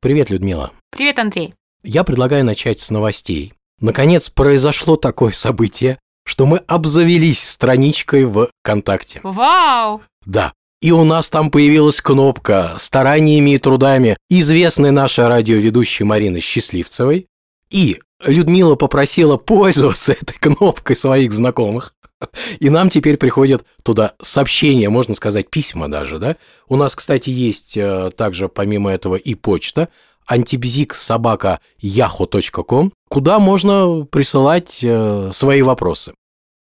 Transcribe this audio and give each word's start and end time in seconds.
Привет, 0.00 0.30
Людмила. 0.30 0.70
Привет, 0.92 1.18
Андрей. 1.18 1.54
Я 1.82 2.04
предлагаю 2.04 2.44
начать 2.44 2.78
с 2.78 2.90
новостей. 2.90 3.52
Наконец 3.80 4.30
произошло 4.30 4.94
такое 4.94 5.32
событие, 5.32 5.98
что 6.24 6.46
мы 6.46 6.58
обзавелись 6.68 7.42
страничкой 7.42 8.24
в 8.24 8.48
ВКонтакте. 8.62 9.18
Вау! 9.24 10.02
Да. 10.24 10.52
И 10.80 10.92
у 10.92 11.02
нас 11.02 11.30
там 11.30 11.50
появилась 11.50 12.00
кнопка 12.00 12.76
стараниями 12.78 13.54
и 13.54 13.58
трудами 13.58 14.16
известной 14.30 14.92
нашей 14.92 15.26
радиоведущей 15.26 16.04
Марины 16.04 16.38
Счастливцевой. 16.38 17.26
И 17.68 17.98
Людмила 18.24 18.76
попросила 18.76 19.36
пользоваться 19.36 20.12
этой 20.12 20.38
кнопкой 20.38 20.94
своих 20.94 21.32
знакомых. 21.32 21.92
И 22.60 22.70
нам 22.70 22.90
теперь 22.90 23.16
приходят 23.16 23.64
туда 23.82 24.14
сообщения, 24.20 24.88
можно 24.88 25.14
сказать, 25.14 25.50
письма 25.50 25.88
даже, 25.88 26.18
да? 26.18 26.36
У 26.68 26.76
нас, 26.76 26.94
кстати, 26.94 27.30
есть 27.30 27.76
э, 27.76 28.10
также, 28.16 28.48
помимо 28.48 28.90
этого, 28.90 29.16
и 29.16 29.34
почта 29.34 29.88
антибзик 30.26 30.94
собака 30.94 31.60
yahoo.com, 31.82 32.92
куда 33.08 33.38
можно 33.38 34.04
присылать 34.04 34.80
э, 34.82 35.30
свои 35.32 35.62
вопросы. 35.62 36.12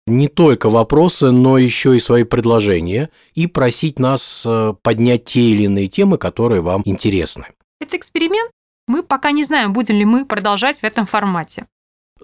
Не 0.06 0.28
только 0.28 0.70
вопросы, 0.70 1.32
но 1.32 1.58
еще 1.58 1.96
и 1.96 2.00
свои 2.00 2.22
предложения 2.22 3.10
и 3.34 3.48
просить 3.48 3.98
нас 3.98 4.44
э, 4.46 4.74
поднять 4.82 5.24
те 5.24 5.40
или 5.40 5.64
иные 5.64 5.88
темы, 5.88 6.18
которые 6.18 6.60
вам 6.60 6.82
интересны. 6.84 7.46
Это 7.80 7.96
эксперимент. 7.96 8.50
Мы 8.86 9.02
пока 9.02 9.32
не 9.32 9.42
знаем, 9.42 9.72
будем 9.72 9.96
ли 9.96 10.04
мы 10.04 10.24
продолжать 10.24 10.78
в 10.78 10.84
этом 10.84 11.06
формате. 11.06 11.66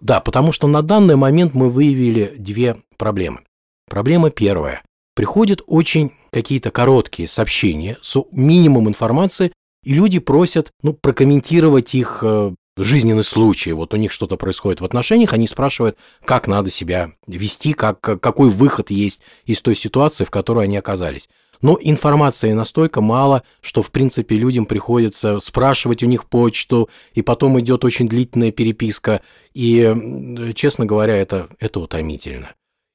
Да, 0.00 0.20
потому 0.20 0.52
что 0.52 0.66
на 0.66 0.82
данный 0.82 1.16
момент 1.16 1.54
мы 1.54 1.70
выявили 1.70 2.34
две 2.36 2.82
проблемы. 2.96 3.40
Проблема 3.88 4.30
первая. 4.30 4.82
Приходят 5.14 5.62
очень 5.66 6.12
какие-то 6.30 6.70
короткие 6.70 7.28
сообщения 7.28 7.98
с 8.00 8.18
минимум 8.32 8.88
информации, 8.88 9.52
и 9.84 9.94
люди 9.94 10.18
просят 10.18 10.70
ну, 10.82 10.94
прокомментировать 10.94 11.94
их 11.94 12.20
э, 12.22 12.54
жизненный 12.76 13.24
случай. 13.24 13.72
Вот 13.72 13.92
у 13.92 13.96
них 13.96 14.12
что-то 14.12 14.36
происходит 14.36 14.80
в 14.80 14.84
отношениях, 14.84 15.32
они 15.32 15.46
спрашивают, 15.46 15.98
как 16.24 16.46
надо 16.46 16.70
себя 16.70 17.12
вести, 17.26 17.74
как, 17.74 18.00
какой 18.00 18.48
выход 18.48 18.90
есть 18.90 19.20
из 19.44 19.60
той 19.60 19.76
ситуации, 19.76 20.24
в 20.24 20.30
которой 20.30 20.64
они 20.64 20.76
оказались. 20.76 21.28
Но 21.62 21.78
информации 21.80 22.52
настолько 22.52 23.00
мало, 23.00 23.44
что, 23.60 23.82
в 23.82 23.90
принципе, 23.92 24.36
людям 24.36 24.66
приходится 24.66 25.38
спрашивать 25.38 26.02
у 26.02 26.06
них 26.06 26.26
почту, 26.26 26.90
и 27.14 27.22
потом 27.22 27.58
идет 27.60 27.84
очень 27.84 28.08
длительная 28.08 28.50
переписка. 28.50 29.22
И, 29.54 30.52
честно 30.54 30.84
говоря, 30.84 31.16
это, 31.16 31.48
это 31.60 31.80
утомительно. 31.80 32.52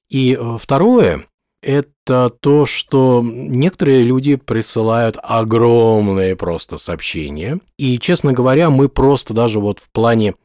И 0.10 0.38
э, 0.40 0.58
второе, 0.60 1.26
это 1.62 2.30
то, 2.30 2.66
что 2.66 3.22
некоторые 3.24 4.04
люди 4.04 4.36
присылают 4.36 5.18
огромные 5.22 6.36
просто 6.36 6.78
сообщения. 6.78 7.60
И, 7.78 7.98
честно 8.00 8.34
говоря, 8.34 8.70
мы 8.70 8.90
просто 8.90 9.34
даже 9.34 9.60
вот 9.60 9.80
в 9.80 9.90
плане 9.90 10.36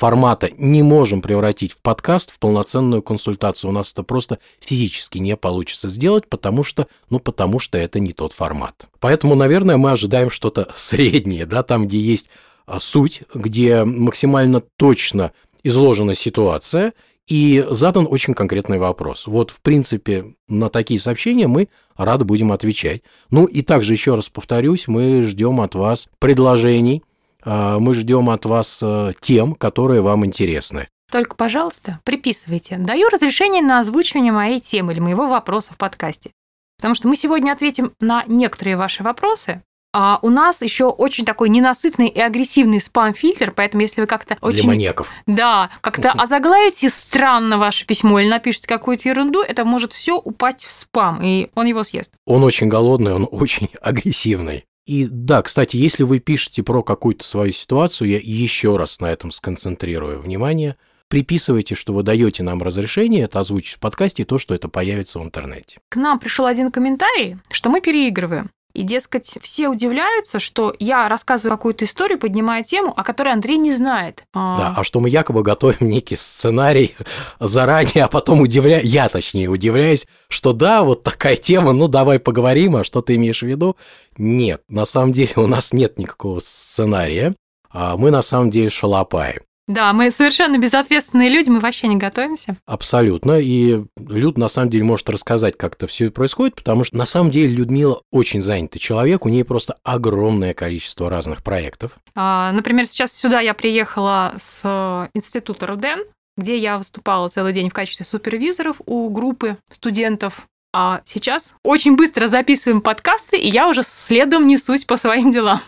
формата 0.00 0.48
не 0.56 0.82
можем 0.82 1.20
превратить 1.20 1.72
в 1.72 1.78
подкаст, 1.78 2.32
в 2.32 2.38
полноценную 2.38 3.02
консультацию. 3.02 3.68
У 3.68 3.72
нас 3.74 3.92
это 3.92 4.02
просто 4.02 4.38
физически 4.58 5.18
не 5.18 5.36
получится 5.36 5.90
сделать, 5.90 6.26
потому 6.26 6.64
что, 6.64 6.86
ну, 7.10 7.20
потому 7.20 7.58
что 7.58 7.76
это 7.76 8.00
не 8.00 8.14
тот 8.14 8.32
формат. 8.32 8.88
Поэтому, 8.98 9.34
наверное, 9.34 9.76
мы 9.76 9.90
ожидаем 9.90 10.30
что-то 10.30 10.68
среднее, 10.74 11.44
да, 11.44 11.62
там, 11.62 11.86
где 11.86 12.00
есть 12.00 12.30
а, 12.64 12.80
суть, 12.80 13.24
где 13.34 13.84
максимально 13.84 14.62
точно 14.78 15.32
изложена 15.62 16.14
ситуация– 16.14 16.94
и 17.30 17.64
задан 17.70 18.08
очень 18.10 18.34
конкретный 18.34 18.78
вопрос. 18.78 19.28
Вот, 19.28 19.52
в 19.52 19.60
принципе, 19.60 20.34
на 20.48 20.68
такие 20.68 20.98
сообщения 20.98 21.46
мы 21.46 21.68
рады 21.96 22.24
будем 22.24 22.50
отвечать. 22.50 23.02
Ну 23.30 23.44
и 23.44 23.62
также, 23.62 23.92
еще 23.92 24.16
раз 24.16 24.28
повторюсь, 24.28 24.88
мы 24.88 25.22
ждем 25.22 25.60
от 25.60 25.76
вас 25.76 26.08
предложений, 26.18 27.04
мы 27.44 27.94
ждем 27.94 28.30
от 28.30 28.44
вас 28.44 28.80
э, 28.82 29.12
тем, 29.20 29.54
которые 29.54 30.02
вам 30.02 30.26
интересны. 30.26 30.88
Только, 31.10 31.34
пожалуйста, 31.34 31.98
приписывайте. 32.04 32.76
Даю 32.78 33.08
разрешение 33.08 33.62
на 33.62 33.80
озвучивание 33.80 34.32
моей 34.32 34.60
темы 34.60 34.92
или 34.92 35.00
моего 35.00 35.26
вопроса 35.26 35.72
в 35.74 35.76
подкасте. 35.76 36.30
Потому 36.76 36.94
что 36.94 37.08
мы 37.08 37.16
сегодня 37.16 37.52
ответим 37.52 37.92
на 38.00 38.24
некоторые 38.26 38.76
ваши 38.76 39.02
вопросы, 39.02 39.62
а 39.92 40.20
у 40.22 40.30
нас 40.30 40.62
еще 40.62 40.84
очень 40.84 41.24
такой 41.24 41.48
ненасытный 41.48 42.06
и 42.06 42.20
агрессивный 42.20 42.80
спам-фильтр, 42.80 43.50
поэтому 43.50 43.82
если 43.82 44.00
вы 44.00 44.06
как-то 44.06 44.38
очень... 44.40 44.60
Для 44.60 44.68
маньяков. 44.68 45.08
Да, 45.26 45.70
как-то 45.80 46.12
озаглавите 46.18 46.90
странно 46.90 47.58
ваше 47.58 47.86
письмо 47.86 48.20
или 48.20 48.28
напишите 48.28 48.68
какую-то 48.68 49.08
ерунду, 49.08 49.42
это 49.42 49.64
может 49.64 49.92
все 49.92 50.16
упасть 50.16 50.64
в 50.64 50.70
спам, 50.70 51.20
и 51.22 51.50
он 51.56 51.66
его 51.66 51.82
съест. 51.82 52.12
Он 52.24 52.44
очень 52.44 52.68
голодный, 52.68 53.14
он 53.14 53.26
очень 53.30 53.68
агрессивный. 53.80 54.64
И 54.90 55.06
да, 55.08 55.40
кстати, 55.42 55.76
если 55.76 56.02
вы 56.02 56.18
пишете 56.18 56.64
про 56.64 56.82
какую-то 56.82 57.22
свою 57.24 57.52
ситуацию, 57.52 58.08
я 58.10 58.18
еще 58.20 58.76
раз 58.76 58.98
на 58.98 59.06
этом 59.06 59.30
сконцентрирую 59.30 60.20
внимание, 60.20 60.74
приписывайте, 61.06 61.76
что 61.76 61.92
вы 61.92 62.02
даете 62.02 62.42
нам 62.42 62.60
разрешение 62.60 63.22
это 63.22 63.38
озвучить 63.38 63.76
в 63.76 63.78
подкасте, 63.78 64.24
и 64.24 64.26
то, 64.26 64.38
что 64.38 64.52
это 64.52 64.68
появится 64.68 65.20
в 65.20 65.22
интернете. 65.22 65.78
К 65.90 65.94
нам 65.94 66.18
пришел 66.18 66.44
один 66.44 66.72
комментарий, 66.72 67.36
что 67.52 67.70
мы 67.70 67.80
переигрываем. 67.80 68.50
И, 68.72 68.82
дескать, 68.82 69.38
все 69.42 69.68
удивляются, 69.68 70.38
что 70.38 70.74
я 70.78 71.08
рассказываю 71.08 71.56
какую-то 71.56 71.84
историю, 71.84 72.18
поднимаю 72.18 72.64
тему, 72.64 72.92
о 72.96 73.02
которой 73.02 73.32
Андрей 73.32 73.58
не 73.58 73.72
знает. 73.72 74.24
А. 74.32 74.56
Да, 74.56 74.74
а 74.76 74.84
что 74.84 75.00
мы 75.00 75.08
якобы 75.08 75.42
готовим 75.42 75.76
некий 75.88 76.16
сценарий 76.16 76.94
заранее, 77.38 78.04
а 78.04 78.08
потом 78.08 78.40
удивляю, 78.40 78.84
я 78.84 79.08
точнее 79.08 79.48
удивляюсь, 79.48 80.06
что 80.28 80.52
да, 80.52 80.82
вот 80.82 81.02
такая 81.02 81.36
тема, 81.36 81.72
ну 81.72 81.88
давай 81.88 82.18
поговорим, 82.18 82.76
а 82.76 82.84
что 82.84 83.00
ты 83.00 83.16
имеешь 83.16 83.42
в 83.42 83.46
виду? 83.46 83.76
Нет, 84.16 84.62
на 84.68 84.84
самом 84.84 85.12
деле 85.12 85.32
у 85.36 85.46
нас 85.46 85.72
нет 85.72 85.98
никакого 85.98 86.40
сценария, 86.40 87.34
а 87.70 87.96
мы 87.96 88.10
на 88.10 88.22
самом 88.22 88.50
деле 88.50 88.70
шалопаем. 88.70 89.40
Да, 89.70 89.92
мы 89.92 90.10
совершенно 90.10 90.58
безответственные 90.58 91.28
люди, 91.28 91.48
мы 91.48 91.60
вообще 91.60 91.86
не 91.86 91.94
готовимся. 91.94 92.56
Абсолютно. 92.66 93.38
И 93.38 93.84
Люд 94.08 94.36
на 94.36 94.48
самом 94.48 94.68
деле 94.68 94.82
может 94.82 95.08
рассказать, 95.08 95.56
как 95.56 95.74
это 95.74 95.86
все 95.86 96.10
происходит, 96.10 96.56
потому 96.56 96.82
что 96.82 96.96
на 96.96 97.04
самом 97.04 97.30
деле 97.30 97.54
Людмила 97.54 98.02
очень 98.10 98.42
занятый 98.42 98.80
человек, 98.80 99.24
у 99.24 99.28
нее 99.28 99.44
просто 99.44 99.76
огромное 99.84 100.54
количество 100.54 101.08
разных 101.08 101.44
проектов. 101.44 101.92
А, 102.16 102.50
например, 102.50 102.88
сейчас 102.88 103.12
сюда 103.12 103.38
я 103.38 103.54
приехала 103.54 104.34
с 104.40 104.60
э, 104.64 105.08
института 105.14 105.68
Руден, 105.68 106.00
где 106.36 106.58
я 106.58 106.76
выступала 106.76 107.28
целый 107.28 107.52
день 107.52 107.70
в 107.70 107.72
качестве 107.72 108.04
супервизоров 108.04 108.80
у 108.86 109.08
группы 109.08 109.56
студентов. 109.70 110.48
А 110.72 111.00
сейчас 111.04 111.54
очень 111.62 111.94
быстро 111.94 112.26
записываем 112.26 112.80
подкасты, 112.80 113.38
и 113.38 113.48
я 113.48 113.68
уже 113.68 113.84
следом 113.84 114.48
несусь 114.48 114.84
по 114.84 114.96
своим 114.96 115.30
делам. 115.30 115.60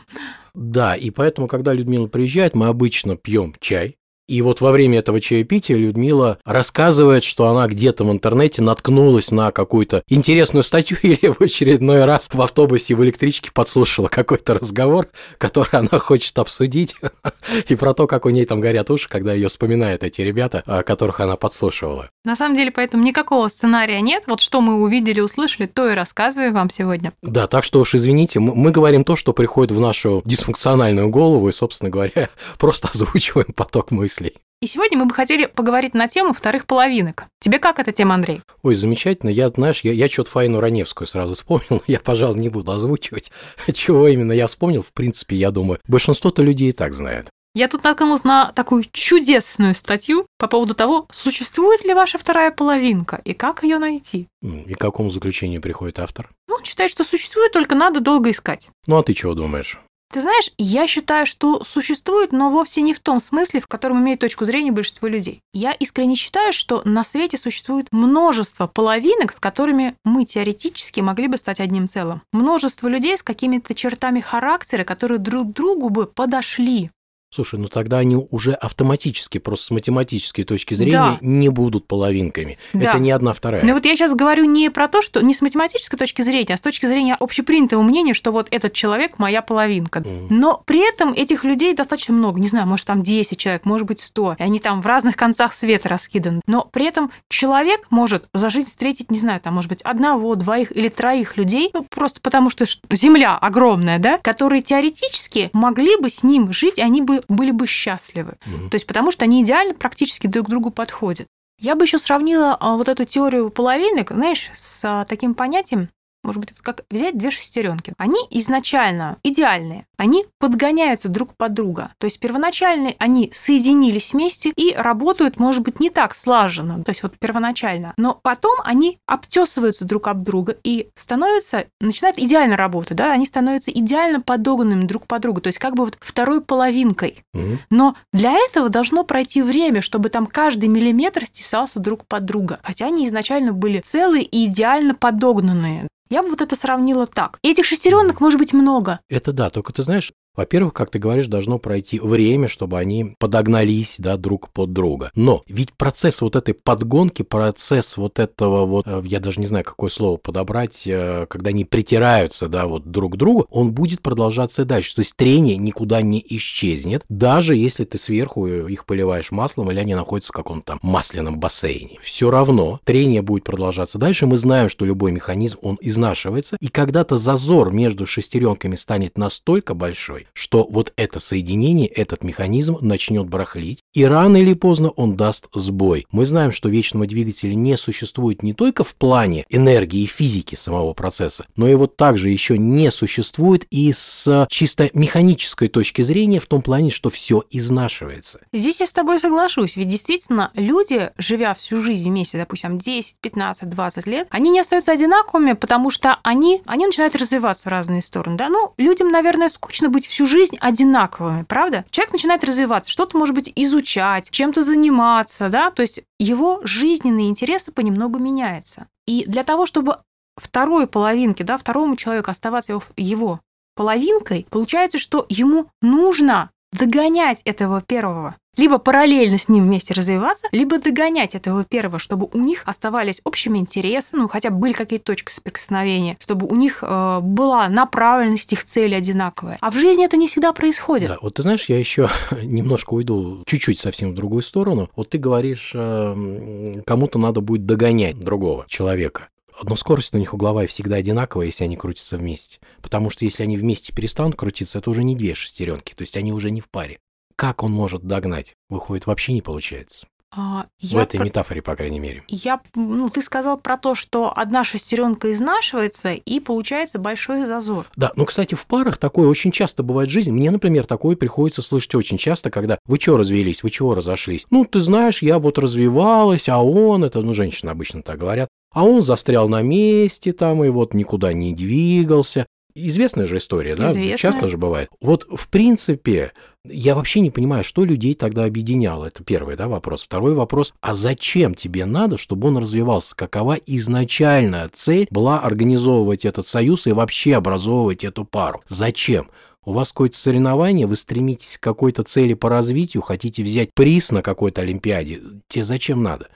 Да, 0.55 0.95
и 0.97 1.11
поэтому, 1.11 1.49
когда 1.49 1.73
Людмила 1.73 2.09
приезжает, 2.09 2.55
мы 2.55 2.67
обычно 2.67 3.17
пьем 3.17 3.55
чай, 3.61 3.97
и 4.29 4.41
вот 4.41 4.61
во 4.61 4.71
время 4.71 5.01
этого 5.01 5.21
чаепития 5.21 5.77
Людмила 5.77 6.39
рассказывает, 6.45 7.25
что 7.25 7.49
она 7.49 7.67
где-то 7.67 8.05
в 8.05 8.13
интернете 8.13 8.63
наткнулась 8.63 9.31
на 9.31 9.51
какую-то 9.51 10.03
интересную 10.09 10.63
статью 10.63 10.97
или 11.03 11.33
в 11.33 11.41
очередной 11.41 12.05
раз 12.05 12.29
в 12.33 12.41
автобусе 12.41 12.95
в 12.95 13.05
электричке 13.05 13.51
подслушала 13.53 14.09
какой-то 14.09 14.55
разговор, 14.55 15.09
который 15.39 15.71
она 15.73 15.99
хочет 15.99 16.39
обсудить, 16.39 16.95
и 17.69 17.75
про 17.75 17.95
то, 17.95 18.07
как 18.07 18.25
у 18.27 18.31
ней 18.31 18.45
там 18.45 18.61
горят 18.61 18.91
уши, 18.91 19.09
когда 19.09 19.33
ее 19.33 19.49
вспоминают 19.49 20.05
эти 20.05 20.21
ребята, 20.21 20.63
которых 20.87 21.21
она 21.21 21.37
подслушивала. 21.37 22.09
На 22.25 22.37
самом 22.37 22.55
деле, 22.55 22.71
поэтому 22.71 23.03
никакого 23.03 23.49
сценария 23.49 24.01
нет. 24.01 24.25
Вот 24.27 24.41
что 24.41 24.61
мы 24.61 24.81
увидели, 24.81 25.21
услышали, 25.21 25.67
то 25.67 25.91
и 25.91 25.95
рассказываем 25.95 26.55
вам 26.55 26.71
сегодня. 26.71 27.13
Да, 27.23 27.47
так 27.47 27.65
что 27.65 27.81
уж 27.81 27.95
извините, 27.95 28.39
мы 28.39 28.71
говорим 28.71 29.05
то, 29.05 29.17
что 29.17 29.33
приходит 29.33 29.73
в 29.73 29.81
нашу 29.81 30.23
дисфункциональную 30.25 31.09
голову, 31.09 31.49
и, 31.49 31.53
собственно 31.53 31.91
говоря, 31.91 32.29
просто 32.59 32.89
озвучиваем 32.89 33.53
поток 33.53 33.91
мыслей 33.91 34.12
мыслей. 34.13 34.35
И 34.61 34.67
сегодня 34.67 34.97
мы 34.97 35.07
бы 35.07 35.15
хотели 35.15 35.47
поговорить 35.47 35.93
на 35.93 36.07
тему 36.07 36.33
вторых 36.33 36.67
половинок. 36.67 37.25
Тебе 37.41 37.59
как 37.59 37.81
эта 37.81 37.91
тема, 37.91 38.15
Андрей? 38.15 38.43
Ой, 38.63 38.77
замечательно. 38.77 39.31
Я, 39.31 39.49
знаешь, 39.49 39.81
я, 39.81 39.93
я 39.93 40.09
что-то 40.09 40.31
Фаину 40.31 40.61
Раневскую 40.61 41.09
сразу 41.09 41.35
вспомнил. 41.35 41.83
Я, 41.89 41.99
пожалуй, 41.99 42.39
не 42.39 42.49
буду 42.49 42.71
озвучивать, 42.71 43.33
чего 43.75 44.07
именно 44.07 44.33
я 44.33 44.47
вспомнил. 44.47 44.83
В 44.83 44.93
принципе, 44.93 45.35
я 45.35 45.51
думаю, 45.51 45.81
большинство-то 45.89 46.43
людей 46.43 46.69
и 46.69 46.73
так 46.73 46.95
знает. 46.95 47.29
Я 47.55 47.69
тут 47.69 47.85
наткнулась 47.85 48.25
на 48.25 48.53
такую 48.53 48.85
чудесную 48.93 49.75
статью 49.75 50.27
по 50.39 50.47
поводу 50.47 50.75
того, 50.75 51.07
существует 51.11 51.85
ли 51.85 51.93
ваша 51.93 52.19
вторая 52.19 52.51
половинка 52.51 53.21
и 53.25 53.35
как 53.35 53.63
ее 53.65 53.79
найти. 53.79 54.29
И 54.43 54.75
к 54.75 54.79
какому 54.79 55.11
заключению 55.11 55.61
приходит 55.61 55.99
автор? 55.99 56.31
Ну, 56.49 56.55
он 56.55 56.65
считает, 56.65 56.91
что 56.91 57.05
существует, 57.05 57.53
только 57.53 57.75
надо 57.75 58.01
долго 58.01 58.31
искать. 58.31 58.69
Ну, 58.87 58.97
а 58.97 59.03
ты 59.03 59.13
чего 59.13 59.35
думаешь? 59.35 59.79
Ты 60.13 60.21
знаешь, 60.21 60.51
я 60.59 60.87
считаю, 60.87 61.25
что 61.25 61.65
существует, 61.65 62.33
но 62.33 62.51
вовсе 62.51 62.83
не 62.83 62.93
в 62.93 63.01
том 63.01 63.19
смысле, 63.19 63.61
в 63.61 63.67
котором 63.67 64.01
имеет 64.01 64.21
точку 64.21 64.45
зрения 64.45 64.71
большинство 64.71 65.09
людей. 65.09 65.41
Я 65.55 65.73
искренне 65.73 66.17
считаю, 66.17 66.53
что 66.53 66.83
на 66.85 67.03
свете 67.03 67.39
существует 67.39 67.87
множество 67.93 68.67
половинок, 68.67 69.33
с 69.33 69.41
которыми 69.41 69.95
мы 70.05 70.27
теоретически 70.27 71.01
могли 71.01 71.29
бы 71.29 71.39
стать 71.39 71.61
одним 71.61 71.89
целым. 71.89 72.21
Множество 72.31 72.89
людей 72.89 73.17
с 73.17 73.23
какими-то 73.23 73.75
чертами 73.75 74.21
характера, 74.21 74.85
которые 74.85 75.19
друг 75.19 75.55
другу 75.55 75.89
бы 75.89 76.07
подошли. 76.07 76.91
Слушай, 77.35 77.59
ну 77.59 77.69
тогда 77.69 77.99
они 77.99 78.17
уже 78.31 78.53
автоматически, 78.53 79.39
просто 79.39 79.67
с 79.67 79.71
математической 79.71 80.43
точки 80.45 80.75
зрения, 80.75 80.93
Да. 80.93 81.19
не 81.23 81.49
будут 81.49 81.87
половинками. 81.87 82.59
Да. 82.75 82.91
Это 82.91 82.99
не 82.99 83.11
одна 83.11 83.33
вторая. 83.33 83.65
Ну 83.65 83.73
вот 83.73 83.87
я 83.87 83.97
сейчас 83.97 84.15
говорю 84.15 84.45
не 84.45 84.71
про 84.71 84.87
то, 84.87 85.01
что 85.01 85.23
не 85.23 85.33
с 85.33 85.41
математической 85.41 85.97
точки 85.97 86.21
зрения, 86.21 86.55
а 86.55 86.57
с 86.59 86.61
точки 86.61 86.85
зрения 86.85 87.17
общепринятого 87.19 87.83
мнения, 87.83 88.13
что 88.13 88.33
вот 88.33 88.49
этот 88.51 88.75
человек 88.75 89.19
моя 89.19 89.41
половинка. 89.41 90.01
Мгм. 90.01 90.27
Но 90.29 90.63
при 90.67 90.87
этом 90.87 91.15
этих 91.15 91.45
людей 91.45 91.75
достаточно 91.75 92.13
много. 92.13 92.39
Не 92.39 92.49
знаю, 92.49 92.67
может 92.67 92.87
там 92.87 93.03
10 93.03 93.39
человек, 93.39 93.65
может 93.65 93.87
быть 93.87 94.01
100. 94.03 94.37
И 94.39 94.43
они 94.43 94.59
там 94.59 94.83
в 94.83 94.87
разных 94.87 95.17
концах 95.17 95.55
света 95.55 95.89
раскиданы. 95.89 96.43
Но 96.47 96.69
при 96.71 96.85
этом 96.87 97.11
человек 97.31 97.87
может 97.89 98.29
за 98.35 98.51
жизнь 98.51 98.69
встретить, 98.69 99.11
не 99.11 99.19
знаю, 99.19 99.41
там, 99.41 99.55
может 99.55 99.71
быть, 99.71 99.81
одного, 99.83 100.35
двоих 100.35 100.77
или 100.77 100.89
троих 100.91 101.39
людей, 101.39 101.71
ну, 101.73 101.87
просто 101.89 102.21
потому 102.21 102.51
что 102.51 102.67
Земля 102.91 103.37
огромная, 103.39 103.99
да, 103.99 104.19
которые 104.19 104.61
теоретически 104.61 105.49
могли 105.55 105.97
бы 105.97 106.11
с 106.11 106.23
ним 106.23 106.53
жить, 106.53 106.79
они 106.79 107.01
бы 107.01 107.22
были 107.29 107.51
бы 107.51 107.67
счастливы. 107.67 108.35
Мгм. 108.47 108.71
То 108.71 108.77
есть 108.77 108.87
потому 108.87 109.11
что 109.11 109.25
они 109.25 109.43
идеально 109.43 109.75
практически 109.75 110.27
друг 110.27 110.47
к 110.47 110.51
другу 110.51 110.71
подходят. 110.71 111.27
Я 111.59 111.77
бы 111.77 111.85
еще 111.85 111.99
сравнила 111.99 112.57
а, 112.59 112.77
вот 112.77 112.89
эту 112.89 113.05
теорию 113.05 113.51
половинок, 113.51 114.11
знаешь, 114.11 114.51
с 114.57 114.85
а, 114.85 115.05
таким 115.05 115.35
понятием, 115.35 115.89
может 116.23 116.41
быть, 116.41 116.53
как 116.61 116.85
взять 116.91 117.17
две 117.19 117.31
шестеренки. 117.31 117.95
Они 117.99 118.19
изначально 118.31 119.19
идеальные, 119.23 119.87
они 119.97 120.27
подгоняются 120.39 121.09
друг 121.09 121.37
под 121.37 121.55
друга. 121.55 121.93
То 121.99 122.07
есть 122.07 122.19
первоначально 122.19 122.95
они 122.99 123.31
соединились 123.33 124.13
вместе 124.13 124.53
и 124.57 124.75
работают, 124.75 125.39
может 125.39 125.63
быть, 125.63 125.81
не 125.81 125.91
так 125.91 126.15
слаженно, 126.15 126.83
то 126.83 126.91
есть 126.91 127.03
вот 127.03 127.19
первоначально. 127.19 127.95
Но 127.97 128.19
потом 128.23 128.59
они 128.65 128.99
обтесываются 129.07 129.85
друг 129.85 130.09
об 130.09 130.23
друга 130.23 130.57
и 130.65 130.89
становятся, 130.95 131.67
начинают 131.81 132.19
идеально 132.19 132.57
работать, 132.57 132.97
да, 132.97 133.13
они 133.13 133.27
становятся 133.27 133.71
идеально 133.71 134.21
подогнанными 134.21 134.85
друг 134.85 135.07
под 135.07 135.23
друга, 135.23 135.41
то 135.41 135.49
есть 135.49 135.59
как 135.59 135.75
бы 135.75 135.85
вот 135.85 135.97
второй 136.01 136.41
половинкой. 136.43 137.25
Но 137.71 137.97
для 138.13 138.33
этого 138.33 138.69
должно 138.69 139.05
пройти 139.05 139.43
время, 139.43 139.83
чтобы 139.83 140.09
там 140.09 140.27
каждый 140.27 140.69
миллиметр 140.69 141.27
стесался 141.27 141.79
друг 141.79 142.07
под 142.07 142.25
друга. 142.25 142.61
Хотя 142.63 142.87
они 142.87 143.07
изначально 143.07 143.53
были 143.53 143.81
целые 143.81 144.25
и 144.25 144.47
идеально 144.47 144.95
подогнанные. 144.95 145.89
Я 146.13 146.23
бы 146.23 146.29
вот 146.29 146.43
это 146.43 146.57
сравнила 146.57 147.07
так. 147.07 147.39
Этих 147.43 147.65
шестеренок 147.65 148.21
может 148.21 148.39
быть 148.39 148.53
много. 148.53 149.01
Это 149.09 149.33
да, 149.33 149.49
только 149.49 149.73
ты 149.73 149.83
знаешь, 149.83 150.13
во-первых, 150.35 150.73
как 150.73 150.91
ты 150.91 150.99
говоришь, 150.99 151.27
должно 151.27 151.59
пройти 151.59 151.99
время, 151.99 152.49
чтобы 152.49 152.79
они 152.79 153.15
подогнались 153.19 153.97
да, 153.99 154.17
друг 154.17 154.51
под 154.51 154.73
друга. 154.73 155.11
Но 155.15 155.43
ведь 155.47 155.73
процесс 155.73 156.21
вот 156.21 156.37
этой 156.37 156.55
подгонки, 156.55 157.23
процесс 157.23 157.97
вот 157.97 158.19
этого 158.19 158.67
вот, 158.67 158.87
э, 158.87 159.03
я 159.05 159.21
даже 159.21 159.41
не 159.41 159.47
знаю, 159.47 159.65
какое 159.65 159.91
слово 159.91 160.17
подобрать, 160.17 160.87
э, 160.87 161.27
когда 161.29 161.51
они 161.51 161.65
притираются 161.65 162.49
да, 162.49 162.67
вот 162.67 162.91
друг 162.91 163.15
к 163.15 163.17
другу, 163.17 163.47
он 163.51 163.73
будет 163.73 164.01
продолжаться 164.03 164.63
и 164.63 164.65
дальше. 164.65 164.95
То 164.95 165.01
есть 165.01 165.17
трение 165.17 165.57
никуда 165.57 166.03
не 166.03 166.25
исчезнет, 166.29 167.05
даже 167.09 167.57
если 167.57 167.85
ты 167.85 167.99
сверху 167.99 168.47
их 168.47 168.87
поливаешь 168.87 169.31
маслом 169.31 169.71
или 169.71 169.79
они 169.79 169.95
находятся 169.95 170.33
в 170.33 170.37
каком-то 170.37 170.79
масляном 170.83 171.39
бассейне. 171.39 171.99
Все 172.03 172.31
равно 172.31 172.81
трение 172.85 173.23
будет 173.23 173.45
продолжаться 173.45 173.99
дальше. 173.99 174.27
Мы 174.27 174.37
знаем, 174.37 174.69
что 174.69 174.85
любой 174.85 175.13
механизм, 175.13 175.59
он 175.63 175.79
изнашивается, 175.81 176.57
и 176.61 176.69
когда-то 176.69 177.17
зазор 177.17 177.73
между 177.73 178.07
шестеренками 178.07 178.77
станет 178.77 179.19
настолько 179.19 179.75
большой, 179.75 180.22
что 180.33 180.67
вот 180.71 180.93
это 180.97 181.21
соединение, 181.21 181.87
этот 181.87 182.25
механизм 182.25 182.79
начнет 182.81 183.29
барахлить, 183.29 183.83
и 183.93 184.05
рано 184.05 184.37
или 184.37 184.55
поздно 184.55 184.91
он 184.91 185.17
даст 185.17 185.49
сбой. 185.53 186.07
Мы 186.11 186.27
знаем, 186.27 186.53
что 186.53 186.69
вечного 186.69 187.07
двигателя 187.07 187.55
не 187.55 187.77
существует 187.77 188.43
не 188.43 188.55
только 188.55 188.85
в 188.85 188.95
плане 188.95 189.45
энергии 189.49 190.03
и 190.03 190.07
физики 190.07 190.55
самого 190.55 190.95
процесса, 190.95 191.47
но 191.57 191.67
вот 191.77 191.97
также 191.97 192.31
еще 192.31 192.59
не 192.59 192.91
существует 192.91 193.67
и 193.71 193.93
с 193.93 194.47
чисто 194.49 194.91
механической 194.95 195.69
точки 195.69 196.03
зрения 196.03 196.41
в 196.41 196.47
том 196.47 196.63
плане, 196.63 196.91
что 196.91 197.11
все 197.11 197.43
изнашивается. 197.51 198.41
Здесь 198.53 198.81
я 198.81 198.87
с 198.87 198.93
тобой 198.93 199.19
соглашусь, 199.19 199.77
ведь 199.77 199.89
действительно 199.89 200.51
люди, 200.55 201.11
живя 201.19 201.55
всю 201.55 201.83
жизнь 201.83 202.09
вместе, 202.09 202.39
допустим, 202.39 202.79
10, 202.79 203.17
15, 203.21 203.69
20 203.69 204.07
лет, 204.07 204.29
они 204.31 204.51
не 204.51 204.61
остаются 204.61 204.93
одинаковыми, 204.93 205.55
потому 205.55 205.91
что 205.91 206.19
они, 206.23 206.63
они 206.67 206.87
начинают 206.87 207.17
развиваться 207.17 207.65
в 207.65 207.73
разные 207.73 208.03
стороны. 208.03 208.37
Да? 208.37 208.49
Ну, 208.49 208.75
людям, 208.77 209.11
наверное, 209.11 209.49
скучно 209.49 209.89
быть 209.89 210.07
всю 210.13 210.27
жизнь 210.27 210.59
одинаковыми, 210.61 211.43
правда? 211.45 211.87
Человек 211.91 212.13
начинает 212.13 212.45
развиваться, 212.45 212.91
что-то, 212.91 213.17
может 213.17 213.35
быть, 213.35 213.51
изучать, 213.57 214.31
чем-то 214.31 214.63
заниматься, 214.63 215.49
да, 215.49 215.71
то 215.71 215.81
есть 215.81 216.03
его 216.19 216.61
жизненные 216.65 217.31
интересы 217.31 217.73
понемногу 217.73 218.19
меняются. 218.19 218.89
И 219.07 219.25
для 219.27 219.43
того, 219.43 219.65
чтобы 219.65 219.97
второй 220.37 220.87
половинке, 220.87 221.45
да, 221.45 221.57
второму 221.57 221.97
человеку 221.97 222.31
оставаться 222.31 222.73
его, 222.73 222.83
его 222.97 223.41
половинкой, 223.75 224.47
получается, 224.51 224.99
что 224.99 225.25
ему 225.31 225.69
нужно 225.81 226.51
догонять 226.73 227.41
этого 227.47 227.81
первого. 227.81 228.37
Либо 228.59 228.77
параллельно 228.79 229.39
с 229.39 229.49
ним 229.49 229.65
вместе 229.65 229.95
развиваться, 229.95 230.47
либо 230.53 230.79
догонять 230.79 231.35
этого 231.35 231.65
первого, 231.65 231.99
чтобы 231.99 232.29
у 232.33 232.39
них 232.39 232.63
оставались 232.67 233.23
общими 233.25 233.59
интересы, 233.59 234.15
ну, 234.15 234.29
хотя 234.29 234.51
бы 234.51 234.59
были 234.59 234.73
какие-то 234.75 235.07
точки 235.07 235.33
соприкосновения, 235.33 236.19
чтобы 236.21 236.47
у 236.47 236.55
них 236.55 236.81
э, 236.83 237.21
была 237.23 237.69
направленность 237.69 238.53
их 238.53 238.67
цели 238.67 238.95
одинаковая. 238.95 239.57
А 239.63 239.71
в 239.71 239.75
жизни 239.75 240.05
это 240.05 240.19
не 240.19 240.29
всегда 240.29 240.53
происходит. 240.53 241.09
Да, 241.09 241.19
вот 241.23 241.35
ты 241.35 241.43
знаешь, 241.43 241.65
я 241.71 241.79
еще 241.79 242.11
немножко 242.43 242.93
уйду 242.93 243.43
чуть-чуть 243.47 243.79
совсем 243.79 244.13
в 244.13 244.15
другую 244.15 244.43
сторону. 244.43 244.91
Вот 244.97 245.09
ты 245.09 245.17
говоришь, 245.17 245.73
э, 245.75 246.83
кому-то 246.87 247.19
надо 247.19 247.41
будет 247.41 247.65
догонять 247.65 248.19
другого 248.19 248.67
человека. 248.69 249.29
Но 249.63 249.77
скорость 249.77 250.15
у 250.15 250.19
них 250.19 250.35
угловая 250.35 250.67
всегда 250.67 250.97
одинаковая, 250.97 251.47
если 251.47 251.65
они 251.65 251.77
крутятся 251.79 252.19
вместе. 252.19 252.59
Потому 252.83 253.09
что 253.09 253.25
если 253.25 253.45
они 253.45 253.57
вместе 253.57 253.95
перестанут 253.95 254.37
крутиться, 254.37 254.79
это 254.79 254.91
уже 254.91 255.05
не 255.05 255.17
две 255.17 255.35
шестеренки, 255.35 255.95
то 255.95 256.03
есть 256.03 256.17
они 256.19 256.33
уже 256.33 256.51
не 256.51 256.61
в 256.61 256.69
паре. 256.69 256.99
Как 257.43 257.65
он 257.65 257.73
может 257.73 258.05
догнать? 258.05 258.55
Выходит, 258.71 259.07
вообще 259.07 259.33
не 259.33 259.43
получается. 259.43 260.07
А, 260.31 260.67
в 260.81 260.97
этой 260.97 261.17
про- 261.17 261.25
метафоре, 261.25 261.61
по 261.61 261.75
крайней 261.75 261.99
мере. 261.99 262.23
Я, 262.29 262.61
ну, 262.77 263.11
ты 263.11 263.21
сказал 263.21 263.59
про 263.59 263.77
то, 263.77 263.97
что 263.97 264.33
одна 264.33 264.63
шестеренка 264.63 265.33
изнашивается, 265.33 266.13
и 266.13 266.39
получается 266.39 267.01
большой 267.01 267.45
зазор. 267.45 267.91
Да, 267.97 268.13
ну, 268.15 268.27
кстати, 268.27 268.55
в 268.55 268.65
парах 268.67 268.97
такое 268.97 269.27
очень 269.27 269.51
часто 269.51 269.83
бывает 269.83 270.09
в 270.09 270.13
жизни. 270.13 270.31
Мне, 270.31 270.53
например, 270.53 270.87
такое 270.87 271.17
приходится 271.17 271.63
слышать 271.63 271.97
очень 271.97 272.17
часто, 272.17 272.49
когда 272.49 272.79
вы 272.87 272.99
чего 272.99 273.17
развелись, 273.17 273.65
вы 273.65 273.71
чего 273.71 273.93
разошлись? 273.95 274.47
Ну, 274.51 274.65
ты 274.65 274.79
знаешь, 274.79 275.21
я 275.21 275.41
вот 275.41 275.59
развивалась, 275.59 276.49
а 276.49 276.63
он, 276.63 277.03
это, 277.03 277.23
ну, 277.23 277.35
женщины 277.35 277.71
обычно 277.71 278.05
так 278.05 278.21
говорят, 278.21 278.49
а 278.73 278.85
он 278.85 279.03
застрял 279.03 279.49
на 279.49 279.63
месте 279.63 280.33
там 280.33 280.63
и 280.63 280.69
вот 280.69 280.95
никуда 280.95 281.33
не 281.33 281.55
двигался. 281.55 282.47
Известная 282.75 283.27
же 283.27 283.37
история, 283.37 283.77
да? 283.77 283.91
Известная. 283.91 284.17
Часто 284.17 284.49
же 284.49 284.57
бывает. 284.57 284.89
Вот, 285.01 285.27
в 285.31 285.49
принципе, 285.49 286.33
я 286.65 286.95
вообще 286.95 287.21
не 287.21 287.31
понимаю, 287.31 287.65
что 287.65 287.85
людей 287.85 288.15
тогда 288.15 288.45
объединяло. 288.45 289.07
Это 289.07 289.25
первый 289.25 289.57
да, 289.57 289.69
вопрос. 289.69 290.03
Второй 290.03 290.35
вопрос, 290.35 290.75
а 290.81 290.95
зачем 290.95 291.55
тебе 291.55 291.85
надо, 291.85 292.17
чтобы 292.17 292.49
он 292.49 292.59
развивался? 292.59 293.15
Какова 293.17 293.59
изначальная 293.67 294.71
цель 294.73 295.07
была 295.11 295.41
организовывать 295.41 296.25
этот 296.25 296.47
союз 296.47 296.87
и 296.87 296.93
вообще 296.93 297.35
образовывать 297.35 298.05
эту 298.05 298.25
пару? 298.25 298.63
Зачем? 298.69 299.29
У 299.65 299.73
вас 299.73 299.91
какое-то 299.91 300.17
соревнование, 300.17 300.87
вы 300.87 300.97
стремитесь 300.97 301.57
к 301.57 301.63
какой-то 301.63 302.03
цели 302.03 302.35
по 302.35 302.49
развитию, 302.49 303.03
хотите 303.03 303.45
взять 303.45 303.71
приз 303.75 304.11
на 304.11 304.23
какой-то 304.23 304.63
Олимпиаде. 304.63 305.21
Тебе 305.47 305.63
зачем 305.63 306.03
надо? 306.03 306.29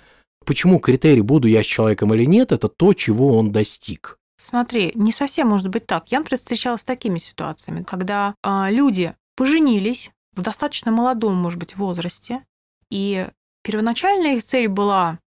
Почему 0.44 0.78
критерий, 0.78 1.22
буду 1.22 1.48
я 1.48 1.64
с 1.64 1.66
человеком 1.66 2.14
или 2.14 2.24
нет, 2.24 2.52
это 2.52 2.68
то, 2.68 2.92
чего 2.94 3.36
он 3.36 3.50
достиг. 3.50 4.18
Смотри, 4.38 4.92
не 4.94 5.12
совсем 5.12 5.48
может 5.48 5.68
быть 5.68 5.86
так. 5.86 6.08
Я, 6.08 6.18
например, 6.18 6.38
встречалась 6.38 6.82
с 6.82 6.84
такими 6.84 7.18
ситуациями, 7.18 7.82
когда 7.82 8.34
а, 8.42 8.70
люди 8.70 9.14
поженились 9.36 10.10
в 10.34 10.42
достаточно 10.42 10.92
молодом, 10.92 11.34
может 11.34 11.58
быть, 11.58 11.76
возрасте, 11.76 12.42
и 12.90 13.28
первоначальная 13.62 14.36
их 14.36 14.44
цель 14.44 14.68
была 14.68 15.18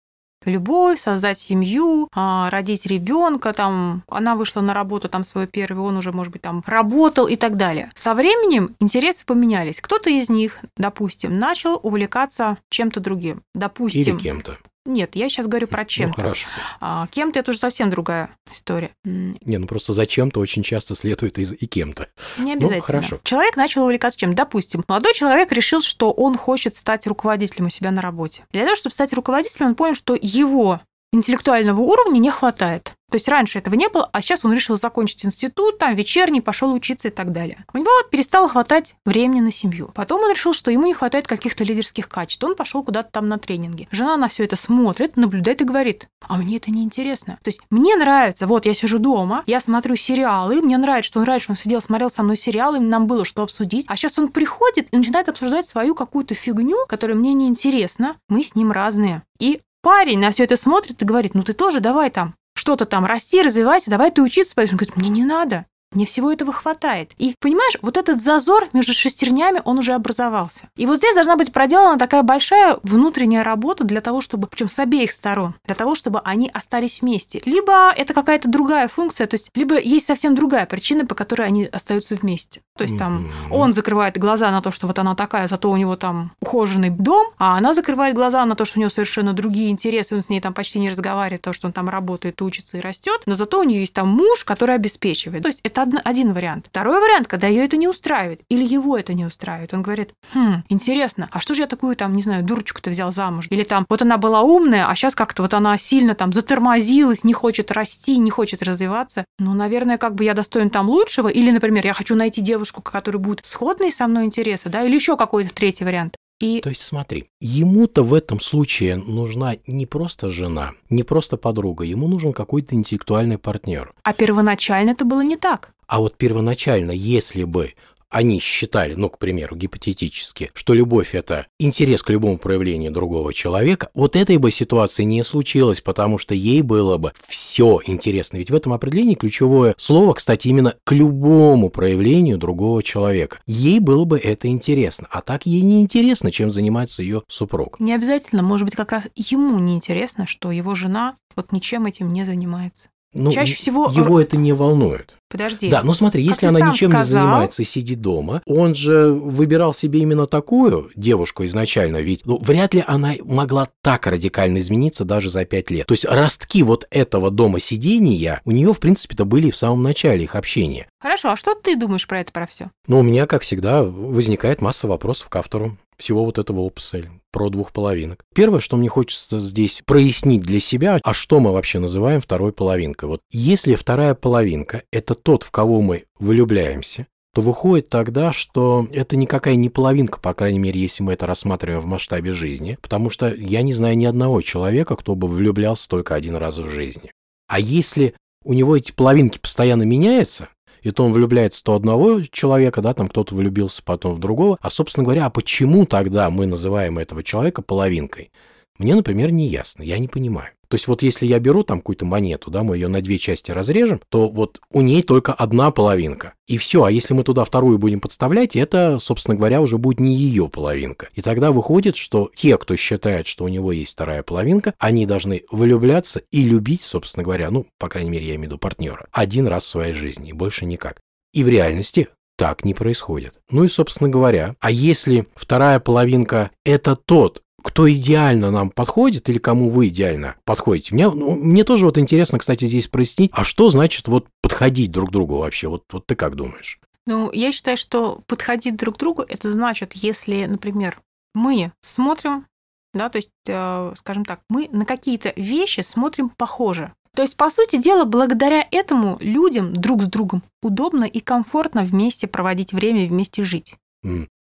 любовь, 0.44 1.00
создать 1.00 1.38
семью, 1.38 2.08
а, 2.14 2.48
родить 2.50 2.86
ребенка, 2.86 3.52
там, 3.52 4.04
она 4.08 4.36
вышла 4.36 4.60
на 4.60 4.72
работу, 4.72 5.08
там, 5.08 5.24
свою 5.24 5.46
первую, 5.46 5.84
он 5.84 5.96
уже, 5.96 6.12
может 6.12 6.32
быть, 6.32 6.42
там, 6.42 6.62
работал 6.66 7.26
и 7.26 7.36
так 7.36 7.56
далее. 7.56 7.92
Со 7.94 8.14
временем 8.14 8.74
интересы 8.80 9.24
поменялись. 9.26 9.80
Кто-то 9.80 10.08
из 10.08 10.28
них, 10.28 10.58
допустим, 10.76 11.38
начал 11.38 11.78
увлекаться 11.82 12.58
чем-то 12.70 13.00
другим. 13.00 13.42
Допустим, 13.54 14.16
Или 14.16 14.22
кем-то. 14.22 14.58
Нет, 14.92 15.16
я 15.16 15.28
сейчас 15.28 15.46
говорю 15.46 15.66
про 15.66 15.82
Ну, 15.82 15.86
чем-то. 15.88 16.20
хорошо. 16.20 16.48
А, 16.80 17.06
кем-то 17.10 17.38
это 17.38 17.50
уже 17.50 17.58
совсем 17.58 17.90
другая 17.90 18.30
история. 18.52 18.90
Не, 19.04 19.58
ну 19.58 19.66
просто 19.66 19.92
зачем-то 19.92 20.40
очень 20.40 20.62
часто 20.62 20.94
следует 20.94 21.38
из 21.38 21.52
и 21.52 21.66
кем-то. 21.66 22.08
Не 22.38 22.52
обязательно. 22.54 22.82
хорошо. 22.82 23.20
Человек 23.24 23.56
начал 23.56 23.84
увлекаться 23.84 24.18
чем? 24.18 24.34
Допустим, 24.34 24.84
молодой 24.88 25.14
человек 25.14 25.52
решил, 25.52 25.80
что 25.80 26.10
он 26.10 26.36
хочет 26.36 26.76
стать 26.76 27.06
руководителем 27.06 27.66
у 27.66 27.70
себя 27.70 27.90
на 27.90 28.02
работе. 28.02 28.44
Для 28.52 28.64
того, 28.64 28.76
чтобы 28.76 28.94
стать 28.94 29.12
руководителем, 29.12 29.66
он 29.68 29.74
понял, 29.74 29.94
что 29.94 30.16
его 30.20 30.80
интеллектуального 31.12 31.80
уровня 31.80 32.18
не 32.18 32.30
хватает. 32.30 32.94
То 33.10 33.16
есть 33.16 33.28
раньше 33.28 33.58
этого 33.58 33.74
не 33.74 33.88
было, 33.88 34.08
а 34.12 34.20
сейчас 34.22 34.44
он 34.44 34.52
решил 34.52 34.76
закончить 34.76 35.24
институт, 35.24 35.78
там 35.78 35.94
вечерний, 35.96 36.40
пошел 36.40 36.72
учиться 36.72 37.08
и 37.08 37.10
так 37.10 37.32
далее. 37.32 37.64
У 37.72 37.78
него 37.78 37.90
перестало 38.08 38.48
хватать 38.48 38.94
времени 39.04 39.40
на 39.40 39.50
семью. 39.50 39.90
Потом 39.94 40.22
он 40.22 40.30
решил, 40.30 40.52
что 40.52 40.70
ему 40.70 40.86
не 40.86 40.94
хватает 40.94 41.26
каких-то 41.26 41.64
лидерских 41.64 42.08
качеств. 42.08 42.44
Он 42.44 42.54
пошел 42.54 42.84
куда-то 42.84 43.10
там 43.10 43.28
на 43.28 43.38
тренинги. 43.38 43.88
Жена 43.90 44.16
на 44.16 44.28
все 44.28 44.44
это 44.44 44.54
смотрит, 44.54 45.16
наблюдает 45.16 45.60
и 45.60 45.64
говорит, 45.64 46.06
а 46.20 46.36
мне 46.36 46.58
это 46.58 46.70
не 46.70 46.84
интересно. 46.84 47.38
То 47.42 47.48
есть 47.48 47.60
мне 47.68 47.96
нравится, 47.96 48.46
вот 48.46 48.64
я 48.64 48.74
сижу 48.74 49.00
дома, 49.00 49.42
я 49.46 49.58
смотрю 49.58 49.96
сериалы, 49.96 50.62
мне 50.62 50.78
нравится, 50.78 51.08
что 51.08 51.18
он 51.18 51.26
раньше 51.26 51.50
он 51.50 51.56
сидел, 51.56 51.82
смотрел 51.82 52.10
со 52.10 52.22
мной 52.22 52.36
сериалы, 52.36 52.78
нам 52.78 53.08
было 53.08 53.24
что 53.24 53.42
обсудить, 53.42 53.86
а 53.88 53.96
сейчас 53.96 54.18
он 54.20 54.28
приходит 54.28 54.86
и 54.92 54.96
начинает 54.96 55.28
обсуждать 55.28 55.66
свою 55.66 55.96
какую-то 55.96 56.34
фигню, 56.34 56.86
которая 56.88 57.16
мне 57.16 57.34
не 57.34 57.48
интересна. 57.48 58.16
Мы 58.28 58.44
с 58.44 58.54
ним 58.54 58.70
разные. 58.70 59.24
И 59.40 59.60
парень 59.82 60.18
на 60.18 60.30
все 60.30 60.44
это 60.44 60.56
смотрит 60.56 61.02
и 61.02 61.04
говорит, 61.04 61.34
ну 61.34 61.42
ты 61.42 61.52
тоже 61.52 61.80
давай 61.80 62.10
там 62.10 62.34
что-то 62.54 62.84
там 62.84 63.06
расти, 63.06 63.42
развивайся, 63.42 63.90
давай 63.90 64.10
ты 64.10 64.22
учиться 64.22 64.54
пойдешь. 64.54 64.72
Он 64.72 64.78
говорит, 64.78 64.96
мне 64.96 65.08
не 65.08 65.24
надо. 65.24 65.66
Мне 65.92 66.06
всего 66.06 66.30
этого 66.30 66.52
хватает. 66.52 67.10
И 67.18 67.34
понимаешь, 67.40 67.76
вот 67.82 67.96
этот 67.96 68.22
зазор 68.22 68.68
между 68.72 68.94
шестернями, 68.94 69.60
он 69.64 69.78
уже 69.78 69.92
образовался. 69.92 70.68
И 70.76 70.86
вот 70.86 70.98
здесь 70.98 71.14
должна 71.14 71.36
быть 71.36 71.52
проделана 71.52 71.98
такая 71.98 72.22
большая 72.22 72.78
внутренняя 72.82 73.42
работа 73.42 73.82
для 73.82 74.00
того, 74.00 74.20
чтобы, 74.20 74.46
причем 74.46 74.68
с 74.68 74.78
обеих 74.78 75.10
сторон, 75.10 75.54
для 75.64 75.74
того, 75.74 75.96
чтобы 75.96 76.20
они 76.20 76.48
остались 76.52 77.00
вместе. 77.00 77.42
Либо 77.44 77.90
это 77.90 78.14
какая-то 78.14 78.48
другая 78.48 78.86
функция, 78.86 79.26
то 79.26 79.34
есть 79.34 79.50
либо 79.54 79.80
есть 79.80 80.06
совсем 80.06 80.34
другая 80.34 80.66
причина, 80.66 81.06
по 81.06 81.14
которой 81.14 81.46
они 81.46 81.64
остаются 81.64 82.14
вместе. 82.14 82.60
То 82.76 82.84
есть 82.84 82.96
там 82.96 83.26
mm-hmm. 83.26 83.52
он 83.52 83.72
закрывает 83.72 84.16
глаза 84.16 84.50
на 84.50 84.62
то, 84.62 84.70
что 84.70 84.86
вот 84.86 84.98
она 84.98 85.14
такая, 85.14 85.48
зато 85.48 85.70
у 85.70 85.76
него 85.76 85.96
там 85.96 86.32
ухоженный 86.40 86.90
дом, 86.90 87.26
а 87.36 87.58
она 87.58 87.74
закрывает 87.74 88.14
глаза 88.14 88.44
на 88.46 88.54
то, 88.54 88.64
что 88.64 88.78
у 88.78 88.80
него 88.80 88.90
совершенно 88.90 89.32
другие 89.32 89.70
интересы, 89.70 90.14
он 90.14 90.22
с 90.22 90.28
ней 90.28 90.40
там 90.40 90.54
почти 90.54 90.78
не 90.78 90.88
разговаривает, 90.88 91.42
то, 91.42 91.52
что 91.52 91.66
он 91.66 91.72
там 91.72 91.88
работает, 91.88 92.40
учится 92.42 92.78
и 92.78 92.80
растет, 92.80 93.22
но 93.26 93.34
зато 93.34 93.58
у 93.58 93.64
нее 93.64 93.80
есть 93.80 93.92
там 93.92 94.08
муж, 94.08 94.44
который 94.44 94.76
обеспечивает. 94.76 95.42
То 95.42 95.48
есть 95.48 95.60
это 95.82 96.00
один 96.00 96.32
вариант. 96.32 96.66
Второй 96.68 97.00
вариант, 97.00 97.28
когда 97.28 97.46
ее 97.46 97.64
это 97.64 97.76
не 97.76 97.88
устраивает, 97.88 98.40
или 98.48 98.64
его 98.64 98.96
это 98.96 99.14
не 99.14 99.24
устраивает. 99.24 99.74
Он 99.74 99.82
говорит, 99.82 100.12
хм, 100.32 100.62
интересно, 100.68 101.28
а 101.32 101.40
что 101.40 101.54
же 101.54 101.62
я 101.62 101.66
такую 101.66 101.96
там, 101.96 102.14
не 102.14 102.22
знаю, 102.22 102.44
дурочку-то 102.44 102.90
взял 102.90 103.12
замуж? 103.12 103.46
Или 103.50 103.64
там, 103.64 103.86
вот 103.88 104.02
она 104.02 104.16
была 104.16 104.42
умная, 104.42 104.88
а 104.88 104.94
сейчас 104.94 105.14
как-то 105.14 105.42
вот 105.42 105.54
она 105.54 105.76
сильно 105.78 106.14
там 106.14 106.32
затормозилась, 106.32 107.24
не 107.24 107.32
хочет 107.32 107.70
расти, 107.70 108.18
не 108.18 108.30
хочет 108.30 108.62
развиваться. 108.62 109.24
Ну, 109.38 109.54
наверное, 109.54 109.98
как 109.98 110.14
бы 110.14 110.24
я 110.24 110.34
достоин 110.34 110.70
там 110.70 110.88
лучшего. 110.88 111.28
Или, 111.28 111.50
например, 111.50 111.86
я 111.86 111.92
хочу 111.92 112.14
найти 112.16 112.40
девушку, 112.40 112.82
которая 112.82 113.20
будет 113.20 113.44
сходной 113.46 113.90
со 113.90 114.06
мной 114.06 114.24
интересы, 114.24 114.68
да, 114.68 114.82
или 114.82 114.94
еще 114.94 115.16
какой-то 115.16 115.54
третий 115.54 115.84
вариант. 115.84 116.16
И... 116.40 116.60
То 116.62 116.70
есть 116.70 116.82
смотри, 116.82 117.28
ему-то 117.40 118.02
в 118.02 118.14
этом 118.14 118.40
случае 118.40 118.96
нужна 118.96 119.56
не 119.66 119.86
просто 119.86 120.30
жена, 120.30 120.72
не 120.88 121.02
просто 121.02 121.36
подруга, 121.36 121.84
ему 121.84 122.08
нужен 122.08 122.32
какой-то 122.32 122.74
интеллектуальный 122.74 123.38
партнер. 123.38 123.92
А 124.02 124.12
первоначально 124.14 124.90
это 124.90 125.04
было 125.04 125.22
не 125.22 125.36
так. 125.36 125.72
А 125.86 125.98
вот 125.98 126.16
первоначально, 126.16 126.92
если 126.92 127.44
бы 127.44 127.74
они 128.10 128.40
считали, 128.40 128.94
ну, 128.94 129.08
к 129.08 129.18
примеру, 129.18 129.56
гипотетически, 129.56 130.50
что 130.54 130.74
любовь– 130.74 131.10
это 131.14 131.46
интерес 131.58 132.02
к 132.02 132.10
любому 132.10 132.38
проявлению 132.38 132.90
другого 132.90 133.32
человека, 133.32 133.88
вот 133.94 134.16
этой 134.16 134.36
бы 134.36 134.50
ситуации 134.50 135.04
не 135.04 135.22
случилось, 135.22 135.80
потому 135.80 136.18
что 136.18 136.34
ей 136.34 136.62
было 136.62 136.96
бы 136.96 137.12
все 137.26 137.80
интересно. 137.86 138.36
Ведь 138.36 138.50
в 138.50 138.54
этом 138.54 138.72
определении 138.72 139.14
ключевое 139.14 139.74
слово, 139.78 140.14
кстати, 140.14 140.48
именно 140.48 140.74
к 140.84 140.92
любому 140.92 141.70
проявлению 141.70 142.36
другого 142.36 142.82
человека. 142.82 143.38
Ей 143.46 143.78
было 143.78 144.04
бы 144.04 144.18
это 144.18 144.48
интересно, 144.48 145.06
а 145.10 145.22
так 145.22 145.46
ей 145.46 145.62
не 145.62 145.80
интересно, 145.80 146.32
чем 146.32 146.50
занимается 146.50 147.02
ее 147.02 147.22
супруг. 147.28 147.78
Не 147.78 147.94
обязательно, 147.94 148.42
может 148.42 148.64
быть, 148.64 148.74
как 148.74 148.92
раз 148.92 149.04
ему 149.14 149.58
не 149.58 149.74
интересно, 149.74 150.26
что 150.26 150.50
его 150.50 150.74
жена 150.74 151.16
вот 151.36 151.52
ничем 151.52 151.86
этим 151.86 152.12
не 152.12 152.24
занимается. 152.24 152.88
Ну, 153.12 153.32
Чаще 153.32 153.56
всего 153.56 153.90
его 153.92 154.20
это 154.20 154.36
не 154.36 154.52
волнует. 154.52 155.16
Подожди. 155.28 155.68
Да, 155.68 155.82
ну 155.84 155.92
смотри, 155.94 156.22
если 156.22 156.46
она 156.46 156.60
ничем 156.60 156.90
сказал... 156.90 157.00
не 157.00 157.04
занимается 157.04 157.64
сидит 157.64 158.00
дома, 158.00 158.42
он 158.46 158.74
же 158.74 159.12
выбирал 159.12 159.72
себе 159.72 160.00
именно 160.00 160.26
такую 160.26 160.90
девушку 160.96 161.44
изначально, 161.44 161.98
ведь 161.98 162.26
ну, 162.26 162.38
вряд 162.38 162.74
ли 162.74 162.84
она 162.86 163.14
могла 163.22 163.68
так 163.80 164.06
радикально 164.06 164.58
измениться 164.58 165.04
даже 165.04 165.30
за 165.30 165.44
пять 165.44 165.70
лет. 165.70 165.86
То 165.86 165.94
есть 165.94 166.04
ростки 166.04 166.62
вот 166.62 166.86
этого 166.90 167.30
дома 167.30 167.60
сидения 167.60 168.40
у 168.44 168.50
нее, 168.50 168.72
в 168.72 168.80
принципе-то, 168.80 169.24
были 169.24 169.50
в 169.50 169.56
самом 169.56 169.82
начале 169.82 170.24
их 170.24 170.34
общения. 170.34 170.88
Хорошо, 171.00 171.30
а 171.30 171.36
что 171.36 171.54
ты 171.54 171.76
думаешь 171.76 172.06
про 172.06 172.20
это, 172.20 172.32
про 172.32 172.46
все? 172.46 172.70
Ну, 172.88 173.00
у 173.00 173.02
меня, 173.02 173.26
как 173.26 173.42
всегда, 173.42 173.84
возникает 173.84 174.60
масса 174.60 174.88
вопросов 174.88 175.28
к 175.28 175.36
автору 175.36 175.76
всего 176.00 176.24
вот 176.24 176.38
этого 176.38 176.60
опуса 176.60 177.04
про 177.30 177.48
двух 177.50 177.72
половинок. 177.72 178.24
Первое, 178.34 178.60
что 178.60 178.76
мне 178.76 178.88
хочется 178.88 179.38
здесь 179.38 179.82
прояснить 179.84 180.42
для 180.42 180.58
себя, 180.60 180.98
а 181.02 181.14
что 181.14 181.40
мы 181.40 181.52
вообще 181.52 181.78
называем 181.78 182.20
второй 182.20 182.52
половинкой. 182.52 183.08
Вот 183.08 183.20
если 183.30 183.74
вторая 183.74 184.14
половинка– 184.14 184.82
это 184.92 185.14
тот, 185.14 185.42
в 185.44 185.50
кого 185.50 185.80
мы 185.80 186.04
влюбляемся, 186.18 187.06
то 187.32 187.42
выходит 187.42 187.88
тогда, 187.88 188.32
что 188.32 188.88
это 188.92 189.16
никакая 189.16 189.54
не 189.54 189.68
половинка, 189.68 190.18
по 190.18 190.34
крайней 190.34 190.58
мере, 190.58 190.80
если 190.80 191.02
мы 191.02 191.12
это 191.12 191.26
рассматриваем 191.26 191.80
в 191.80 191.86
масштабе 191.86 192.32
жизни, 192.32 192.76
потому 192.82 193.08
что 193.08 193.32
я 193.32 193.62
не 193.62 193.72
знаю 193.72 193.96
ни 193.96 194.04
одного 194.04 194.40
человека, 194.42 194.96
кто 194.96 195.14
бы 195.14 195.28
влюблялся 195.28 195.88
только 195.88 196.16
один 196.16 196.34
раз 196.34 196.58
в 196.58 196.68
жизни. 196.68 197.12
А 197.46 197.60
если 197.60 198.14
у 198.44 198.52
него 198.52 198.76
эти 198.76 198.90
половинки 198.90 199.38
постоянно 199.38 199.82
меняются, 199.82 200.48
и 200.82 200.90
то 200.90 201.04
он 201.04 201.12
влюбляется 201.12 201.62
то 201.62 201.74
одного 201.74 202.22
человека, 202.22 202.82
да, 202.82 202.94
там 202.94 203.08
кто-то 203.08 203.34
влюбился 203.34 203.82
потом 203.84 204.14
в 204.14 204.18
другого. 204.18 204.58
А, 204.60 204.70
собственно 204.70 205.04
говоря, 205.04 205.26
а 205.26 205.30
почему 205.30 205.86
тогда 205.86 206.30
мы 206.30 206.46
называем 206.46 206.98
этого 206.98 207.22
человека 207.22 207.62
половинкой? 207.62 208.32
Мне, 208.78 208.94
например, 208.94 209.30
не 209.30 209.46
ясно, 209.46 209.82
я 209.82 209.98
не 209.98 210.08
понимаю. 210.08 210.50
То 210.70 210.76
есть 210.76 210.86
вот 210.86 211.02
если 211.02 211.26
я 211.26 211.40
беру 211.40 211.64
там 211.64 211.80
какую-то 211.80 212.04
монету, 212.04 212.48
да, 212.48 212.62
мы 212.62 212.76
ее 212.76 212.86
на 212.86 213.02
две 213.02 213.18
части 213.18 213.50
разрежем, 213.50 214.00
то 214.08 214.28
вот 214.28 214.60
у 214.70 214.82
ней 214.82 215.02
только 215.02 215.32
одна 215.32 215.72
половинка. 215.72 216.34
И 216.46 216.58
все, 216.58 216.84
а 216.84 216.92
если 216.92 217.12
мы 217.12 217.24
туда 217.24 217.44
вторую 217.44 217.78
будем 217.78 217.98
подставлять, 217.98 218.54
это, 218.54 219.00
собственно 219.00 219.36
говоря, 219.36 219.60
уже 219.60 219.78
будет 219.78 219.98
не 219.98 220.14
ее 220.14 220.48
половинка. 220.48 221.08
И 221.14 221.22
тогда 221.22 221.50
выходит, 221.50 221.96
что 221.96 222.30
те, 222.32 222.56
кто 222.56 222.76
считает, 222.76 223.26
что 223.26 223.44
у 223.44 223.48
него 223.48 223.72
есть 223.72 223.92
вторая 223.94 224.22
половинка, 224.22 224.74
они 224.78 225.06
должны 225.06 225.42
влюбляться 225.50 226.22
и 226.30 226.44
любить, 226.44 226.82
собственно 226.82 227.24
говоря, 227.24 227.50
ну, 227.50 227.66
по 227.76 227.88
крайней 227.88 228.10
мере, 228.10 228.26
я 228.26 228.36
имею 228.36 228.42
в 228.42 228.52
виду 228.52 228.58
партнера, 228.58 229.06
один 229.10 229.48
раз 229.48 229.64
в 229.64 229.68
своей 229.68 229.94
жизни, 229.94 230.30
больше 230.30 230.66
никак. 230.66 231.00
И 231.32 231.42
в 231.42 231.48
реальности 231.48 232.08
так 232.40 232.64
не 232.64 232.72
происходит. 232.72 233.34
Ну 233.50 233.64
и, 233.64 233.68
собственно 233.68 234.08
говоря, 234.08 234.54
а 234.60 234.70
если 234.70 235.26
вторая 235.34 235.78
половинка– 235.78 236.50
это 236.64 236.96
тот, 236.96 237.42
кто 237.62 237.90
идеально 237.90 238.50
нам 238.50 238.70
подходит 238.70 239.28
или 239.28 239.38
кому 239.38 239.70
вы 239.70 239.88
идеально 239.88 240.36
подходите. 240.44 240.94
Мне, 240.94 241.10
ну, 241.10 241.36
мне 241.36 241.64
тоже 241.64 241.84
вот 241.84 241.98
интересно, 241.98 242.38
кстати, 242.38 242.64
здесь 242.64 242.88
прояснить, 242.88 243.30
а 243.32 243.44
что 243.44 243.70
значит 243.70 244.08
вот 244.08 244.26
подходить 244.42 244.90
друг 244.90 245.10
к 245.10 245.12
другу 245.12 245.38
вообще? 245.38 245.68
Вот, 245.68 245.84
вот 245.92 246.06
ты 246.06 246.14
как 246.14 246.34
думаешь? 246.36 246.80
Ну, 247.06 247.30
я 247.32 247.52
считаю, 247.52 247.76
что 247.76 248.22
подходить 248.26 248.76
друг 248.76 248.96
к 248.96 248.98
другу, 248.98 249.22
это 249.22 249.50
значит, 249.50 249.92
если, 249.94 250.44
например, 250.44 251.00
мы 251.34 251.72
смотрим, 251.82 252.46
да, 252.92 253.08
то 253.08 253.18
есть, 253.18 253.30
э, 253.46 253.94
скажем 253.98 254.24
так, 254.24 254.40
мы 254.48 254.68
на 254.72 254.84
какие-то 254.84 255.32
вещи 255.36 255.80
смотрим 255.80 256.28
похоже. 256.28 256.92
То 257.14 257.22
есть, 257.22 257.36
по 257.36 257.50
сути 257.50 257.80
дела, 257.80 258.04
благодаря 258.04 258.66
этому 258.70 259.18
людям 259.20 259.74
друг 259.74 260.02
с 260.02 260.06
другом 260.06 260.42
удобно 260.62 261.04
и 261.04 261.20
комфортно 261.20 261.82
вместе 261.82 262.28
проводить 262.28 262.72
время, 262.72 263.08
вместе 263.08 263.42
жить. 263.42 263.74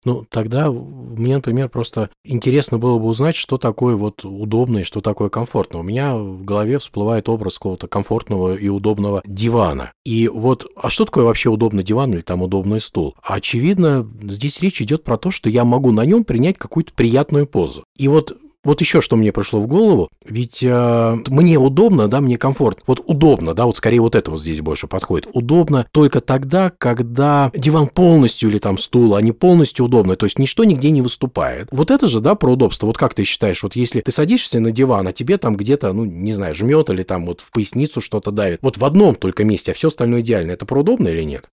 Ну, 0.09 0.25
тогда 0.31 0.73
мне, 0.73 1.35
например, 1.35 1.69
просто 1.69 2.09
интересно 2.25 2.79
было 2.79 2.99
бы 2.99 3.05
узнать, 3.05 3.37
что 3.37 3.59
такое 3.59 3.95
вот 3.95 4.25
удобно 4.25 4.79
и 4.79 4.83
что 4.83 5.03
такое 5.03 5.29
комфортно. 5.29 5.81
У 5.81 5.83
меня 5.83 6.17
в 6.17 6.45
голове 6.45 6.79
всплывает 6.79 7.29
образ 7.29 7.59
какого-то 7.59 7.89
комфортного 7.89 8.55
и 8.55 8.69
удобного 8.71 9.21
дивана. 9.27 9.93
И 10.07 10.29
вот, 10.29 10.67
а 10.77 10.89
что 10.89 11.05
такое 11.05 11.25
вообще 11.25 11.51
удобный 11.51 11.83
диван 11.83 12.15
или 12.15 12.23
там 12.23 12.41
удобный 12.41 12.81
стул? 12.81 13.17
Очевидно, 13.23 14.09
здесь 14.23 14.63
речь 14.63 14.81
идет 14.81 15.05
про 15.05 15.19
то, 15.19 15.31
что 15.31 15.51
я 15.51 15.67
могу 15.67 15.93
на 15.93 16.07
нем 16.07 16.25
принять 16.25 16.57
какую-то 16.57 16.95
приятную 16.95 17.47
позу. 17.47 17.85
И 17.99 18.09
вот 18.09 18.35
вот 18.65 18.81
еще 18.81 19.01
что 19.01 19.17
мне 19.17 19.33
пришло 19.33 19.61
в 19.61 19.67
голову, 19.67 20.09
ведь 20.25 20.63
э, 20.63 21.17
мне 21.29 21.59
удобно, 21.59 22.09
да, 22.09 22.21
мне 22.21 22.37
комфортно. 22.39 22.83
Вот 22.87 23.01
удобно, 23.07 23.55
да, 23.55 23.67
вот 23.67 23.77
скорее 23.77 24.01
вот 24.01 24.15
это 24.15 24.31
вот 24.31 24.41
здесь 24.41 24.61
больше 24.61 24.89
подходит. 24.89 25.29
Удобно 25.33 25.87
только 25.93 26.21
тогда, 26.21 26.73
когда 26.77 27.51
диван 27.55 27.87
полностью 27.87 28.51
или 28.51 28.59
там 28.59 28.79
стул, 28.79 29.15
они 29.15 29.33
полностью 29.33 29.87
удобны, 29.87 30.17
то 30.17 30.27
есть 30.27 30.39
ничто 30.39 30.65
нигде 30.65 30.91
не 30.91 31.03
выступает. 31.03 31.69
Вот 31.71 31.91
это 31.91 32.09
же, 32.09 32.21
да, 32.21 32.35
про 32.35 32.53
удобство. 32.53 32.87
Вот 32.87 32.99
как 32.99 33.15
ты 33.15 33.25
считаешь, 33.25 33.63
вот 33.63 33.77
если 33.77 34.01
ты 34.01 34.11
садишься 34.11 34.61
на 34.61 34.73
диван, 34.73 35.07
а 35.07 35.13
тебе 35.13 35.39
там 35.39 35.57
где-то, 35.57 35.93
ну, 35.93 36.05
не 36.05 36.33
знаю, 36.33 36.55
жмет 36.55 36.91
или 36.91 37.05
там 37.05 37.27
вот 37.27 37.41
в 37.41 37.53
поясницу 37.53 38.01
что-то 38.01 38.31
давит, 38.31 38.59
вот 38.63 38.77
в 38.77 38.85
одном 38.85 39.15
только 39.15 39.45
месте, 39.45 39.71
а 39.71 39.75
все 39.75 39.89
остальное 39.89 40.21
идеально, 40.21 40.53
это 40.53 40.67
про 40.67 40.81
удобно 40.81 41.09
или 41.09 41.23
нет? 41.23 41.49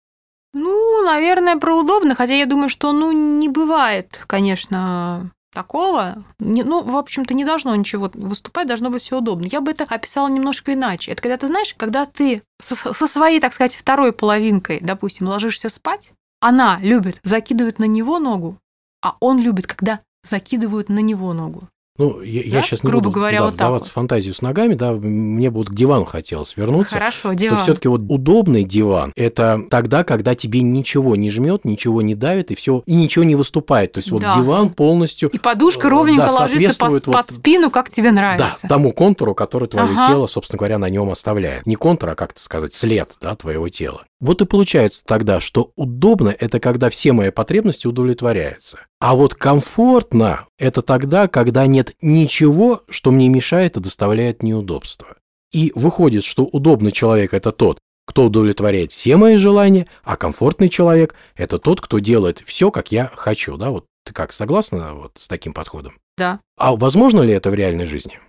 Ну, 0.55 1.03
наверное, 1.05 1.57
про 1.57 1.79
удобно, 1.79 2.15
хотя 2.15 2.35
я 2.35 2.47
думаю, 2.47 2.69
что, 2.69 2.93
ну, 2.93 3.11
не 3.13 3.49
бывает, 3.49 4.21
конечно, 4.27 5.33
такого, 5.53 6.25
не, 6.39 6.63
ну, 6.63 6.83
в 6.83 6.97
общем-то, 6.97 7.35
не 7.35 7.45
должно 7.45 7.75
ничего 7.75 8.11
выступать, 8.15 8.67
должно 8.67 8.91
быть 8.91 9.03
все 9.03 9.19
удобно. 9.19 9.47
Я 9.47 9.61
бы 9.61 9.71
это 9.71 9.85
описала 9.85 10.29
немножко 10.29 10.73
иначе. 10.73 11.13
Это 11.13 11.23
когда 11.23 11.37
ты 11.37 11.47
знаешь, 11.47 11.75
когда 11.77 12.07
ты 12.07 12.43
со, 12.61 12.75
со 12.75 13.07
своей, 13.07 13.41
так 13.41 13.55
сказать, 13.55 13.75
второй 13.75 14.13
половинкой, 14.13 14.81
допустим, 14.81 15.29
ложишься 15.29 15.69
спать, 15.69 16.13
она 16.41 16.79
любит 16.81 17.21
закидывать 17.23 17.79
на 17.79 17.85
него 17.85 18.19
ногу, 18.19 18.59
а 19.03 19.17
он 19.21 19.39
любит, 19.39 19.67
когда 19.67 20.01
закидывают 20.25 20.89
на 20.89 21.01
него 21.01 21.33
ногу. 21.33 21.69
Ну, 21.99 22.23
я, 22.23 22.41
я 22.43 22.53
Да? 22.53 22.63
сейчас 22.63 22.83
не 22.83 22.89
Грубо 22.89 23.05
буду 23.09 23.17
говоря, 23.17 23.39
да, 23.41 23.45
вот 23.45 23.55
вдаваться 23.55 23.87
вот. 23.89 23.91
в 23.91 23.95
фантазию 23.95 24.35
с 24.35 24.41
ногами, 24.41 24.73
да, 24.75 24.93
мне 24.93 25.51
бы 25.51 25.59
вот 25.59 25.69
к 25.69 25.75
дивану 25.75 26.07
хотелось 26.07 26.57
вернуться. 26.57 26.95
Хорошо, 26.95 27.19
Что 27.19 27.35
диван. 27.35 27.59
все-таки 27.59 27.89
вот 27.89 28.01
удобный 28.09 28.65
диван 28.65 29.13
это 29.15 29.61
тогда, 29.69 30.03
когда 30.03 30.35
тебе 30.35 30.63
ничего 30.63 31.17
не 31.17 31.31
жмет, 31.31 31.67
ничего 31.67 32.01
не 32.01 32.15
давит 32.15 32.51
и 32.51 32.55
все, 32.55 32.83
и 32.87 32.95
ничего 32.95 33.25
не 33.25 33.35
выступает. 33.35 33.93
То 33.93 33.99
есть 33.99 34.11
вот 34.11 34.23
Да. 34.23 34.35
диван 34.35 34.71
полностью 34.71 35.29
И 35.29 35.39
подушка 35.39 35.89
э, 35.89 35.91
ровненько 35.91 36.27
да, 36.29 36.33
ложится 36.33 36.39
под, 36.39 36.47
соответствует 36.79 37.05
под 37.05 37.15
вот- 37.15 37.31
спину, 37.31 37.71
как 37.71 37.91
тебе 37.91 38.09
да, 38.09 38.15
нравится. 38.15 38.69
тому 38.69 38.93
контуру, 38.93 39.35
который 39.35 39.69
твое 39.69 39.91
Ага. 39.91 40.09
тело, 40.09 40.27
собственно 40.27 40.59
говоря, 40.59 40.79
на 40.79 40.89
нем 40.89 41.11
оставляет. 41.11 41.67
Не 41.67 41.75
контур, 41.75 42.09
а 42.09 42.15
как-то 42.15 42.41
сказать, 42.43 42.73
след 42.73 43.11
да, 43.21 43.35
твоего 43.35 43.69
тела. 43.69 44.05
Вот 44.23 44.41
и 44.41 44.47
получается 44.47 45.03
тогда, 45.05 45.41
что 45.41 45.73
удобно– 45.75 46.29
это 46.39 46.61
когда 46.61 46.91
все 46.91 47.13
мои 47.13 47.31
потребности 47.31 47.89
удовлетворяются. 47.89 48.79
А 49.01 49.17
вот 49.17 49.35
комфортно– 49.35 50.47
это 50.59 50.81
тогда, 50.81 51.27
когда 51.27 51.67
нет 51.67 51.97
ничего, 52.01 52.85
что 52.89 53.11
мне 53.11 53.29
мешает 53.29 53.77
и 53.77 53.81
доставляет 53.81 54.45
неудобства. 54.45 55.17
И 55.51 55.73
выходит, 55.75 56.25
что 56.25 56.45
удобный 56.45 56.93
человек– 56.93 57.33
это 57.35 57.51
тот, 57.51 57.81
кто 58.07 58.27
удовлетворяет 58.27 58.93
все 58.93 59.17
мои 59.17 59.39
желания, 59.39 59.89
а 60.05 60.17
комфортный 60.17 60.69
человек– 60.69 61.17
это 61.35 61.59
тот, 61.59 61.81
кто 61.81 61.99
делает 61.99 62.45
все, 62.47 62.71
как 62.71 62.93
я 62.93 63.11
хочу. 63.17 63.57
Да? 63.57 63.71
Вот 63.71 63.87
ты 64.05 64.13
как, 64.13 64.33
согласна 64.33 64.95
вот 64.95 65.15
с 65.17 65.27
таким 65.27 65.53
подходом? 65.53 65.95
Да. 66.17 66.39
А 66.57 66.77
возможно 66.77 67.23
ли 67.23 67.33
это 67.33 67.51
в 67.51 67.55
реальной 67.55 67.87
жизни? 67.87 68.21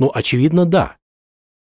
Ну, 0.00 0.10
очевидно, 0.12 0.66
да. 0.66 0.96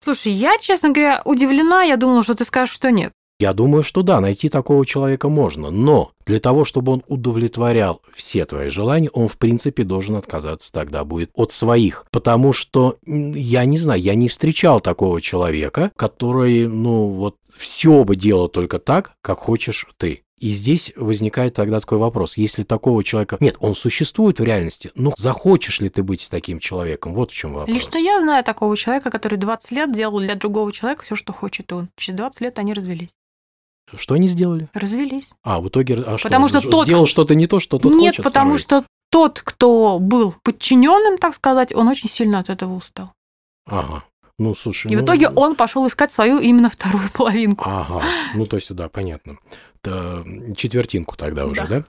Слушай, 0.03 0.33
я, 0.33 0.59
честно 0.59 0.89
говоря, 0.89 1.23
удивлена. 1.25 1.81
Я 1.81 1.97
думала, 1.97 2.23
что 2.23 2.35
ты 2.35 2.43
скажешь, 2.43 2.75
что 2.75 2.91
нет. 2.91 3.11
Я 3.41 3.53
думаю, 3.53 3.81
что 3.83 4.03
да, 4.03 4.21
найти 4.21 4.49
такого 4.49 4.85
человека 4.85 5.27
можно, 5.27 5.71
но 5.71 6.11
для 6.27 6.39
того, 6.39 6.63
чтобы 6.63 6.91
он 6.91 7.03
удовлетворял 7.07 8.03
все 8.13 8.45
твои 8.45 8.69
желания, 8.69 9.09
он 9.13 9.27
в 9.27 9.39
принципе 9.39 9.83
должен 9.83 10.15
отказаться 10.15 10.71
тогда 10.71 11.03
будет 11.03 11.31
от 11.33 11.51
своих, 11.51 12.05
потому 12.11 12.53
что 12.53 12.97
я 13.03 13.65
не 13.65 13.79
знаю, 13.79 13.99
я 13.99 14.13
не 14.13 14.29
встречал 14.29 14.79
такого 14.79 15.21
человека, 15.21 15.91
который, 15.95 16.67
ну 16.67 17.07
вот, 17.07 17.37
все 17.57 18.03
бы 18.03 18.15
делал 18.15 18.47
только 18.47 18.77
так, 18.77 19.13
как 19.23 19.39
хочешь 19.39 19.87
ты. 19.97 20.21
И 20.37 20.53
здесь 20.53 20.93
возникает 20.95 21.55
тогда 21.55 21.79
такой 21.79 21.97
вопрос, 21.97 22.37
если 22.37 22.61
такого 22.61 23.03
человека... 23.03 23.37
Нет, 23.39 23.57
он 23.59 23.75
существует 23.75 24.39
в 24.39 24.43
реальности, 24.43 24.91
но 24.93 25.13
захочешь 25.17 25.79
ли 25.79 25.89
ты 25.89 26.03
быть 26.03 26.27
таким 26.29 26.59
человеком? 26.59 27.15
Вот 27.15 27.31
в 27.31 27.35
чем 27.35 27.53
вопрос. 27.53 27.75
Лично 27.75 27.97
я 27.97 28.19
знаю 28.19 28.43
такого 28.43 28.77
человека, 28.77 29.09
который 29.09 29.39
20 29.39 29.71
лет 29.71 29.91
делал 29.91 30.19
для 30.19 30.35
другого 30.35 30.71
человека 30.71 31.03
все, 31.03 31.15
что 31.15 31.33
хочет 31.33 31.73
он. 31.73 31.89
Через 31.95 32.17
20 32.17 32.41
лет 32.41 32.59
они 32.59 32.73
развелись. 32.73 33.09
Что 33.95 34.15
они 34.15 34.27
сделали? 34.27 34.69
Развелись. 34.73 35.29
А, 35.43 35.59
в 35.61 35.67
итоге... 35.67 35.95
А 35.95 36.17
что, 36.17 36.29
Потому 36.29 36.47
что 36.49 36.61
тот- 36.61 36.87
Сделал 36.87 37.05
что-то 37.07 37.35
не 37.35 37.47
то, 37.47 37.59
что 37.59 37.77
тот 37.77 37.91
Нет, 37.93 38.15
хочет? 38.15 38.23
потому 38.23 38.57
второй? 38.57 38.83
что 38.83 38.85
тот, 39.09 39.41
кто 39.43 39.99
был 39.99 40.33
подчиненным, 40.43 41.17
так 41.17 41.35
сказать, 41.35 41.73
он 41.75 41.87
очень 41.87 42.09
сильно 42.09 42.39
от 42.39 42.49
этого 42.49 42.73
устал. 42.75 43.11
Ага. 43.67 44.03
Ну, 44.39 44.55
слушай, 44.55 44.91
И 44.91 44.95
в 44.95 44.99
ну, 44.99 45.05
итоге 45.05 45.27
он 45.29 45.55
пошел 45.55 45.85
искать 45.87 46.11
свою 46.11 46.39
именно 46.39 46.69
вторую 46.69 47.09
половинку. 47.13 47.65
Ага, 47.67 48.03
ну 48.33 48.45
то 48.45 48.55
есть, 48.55 48.73
да, 48.73 48.89
понятно. 48.89 49.37
Да, 49.83 50.23
четвертинку 50.55 51.15
тогда 51.17 51.45
уже, 51.45 51.61
Да. 51.61 51.67
да? 51.67 51.83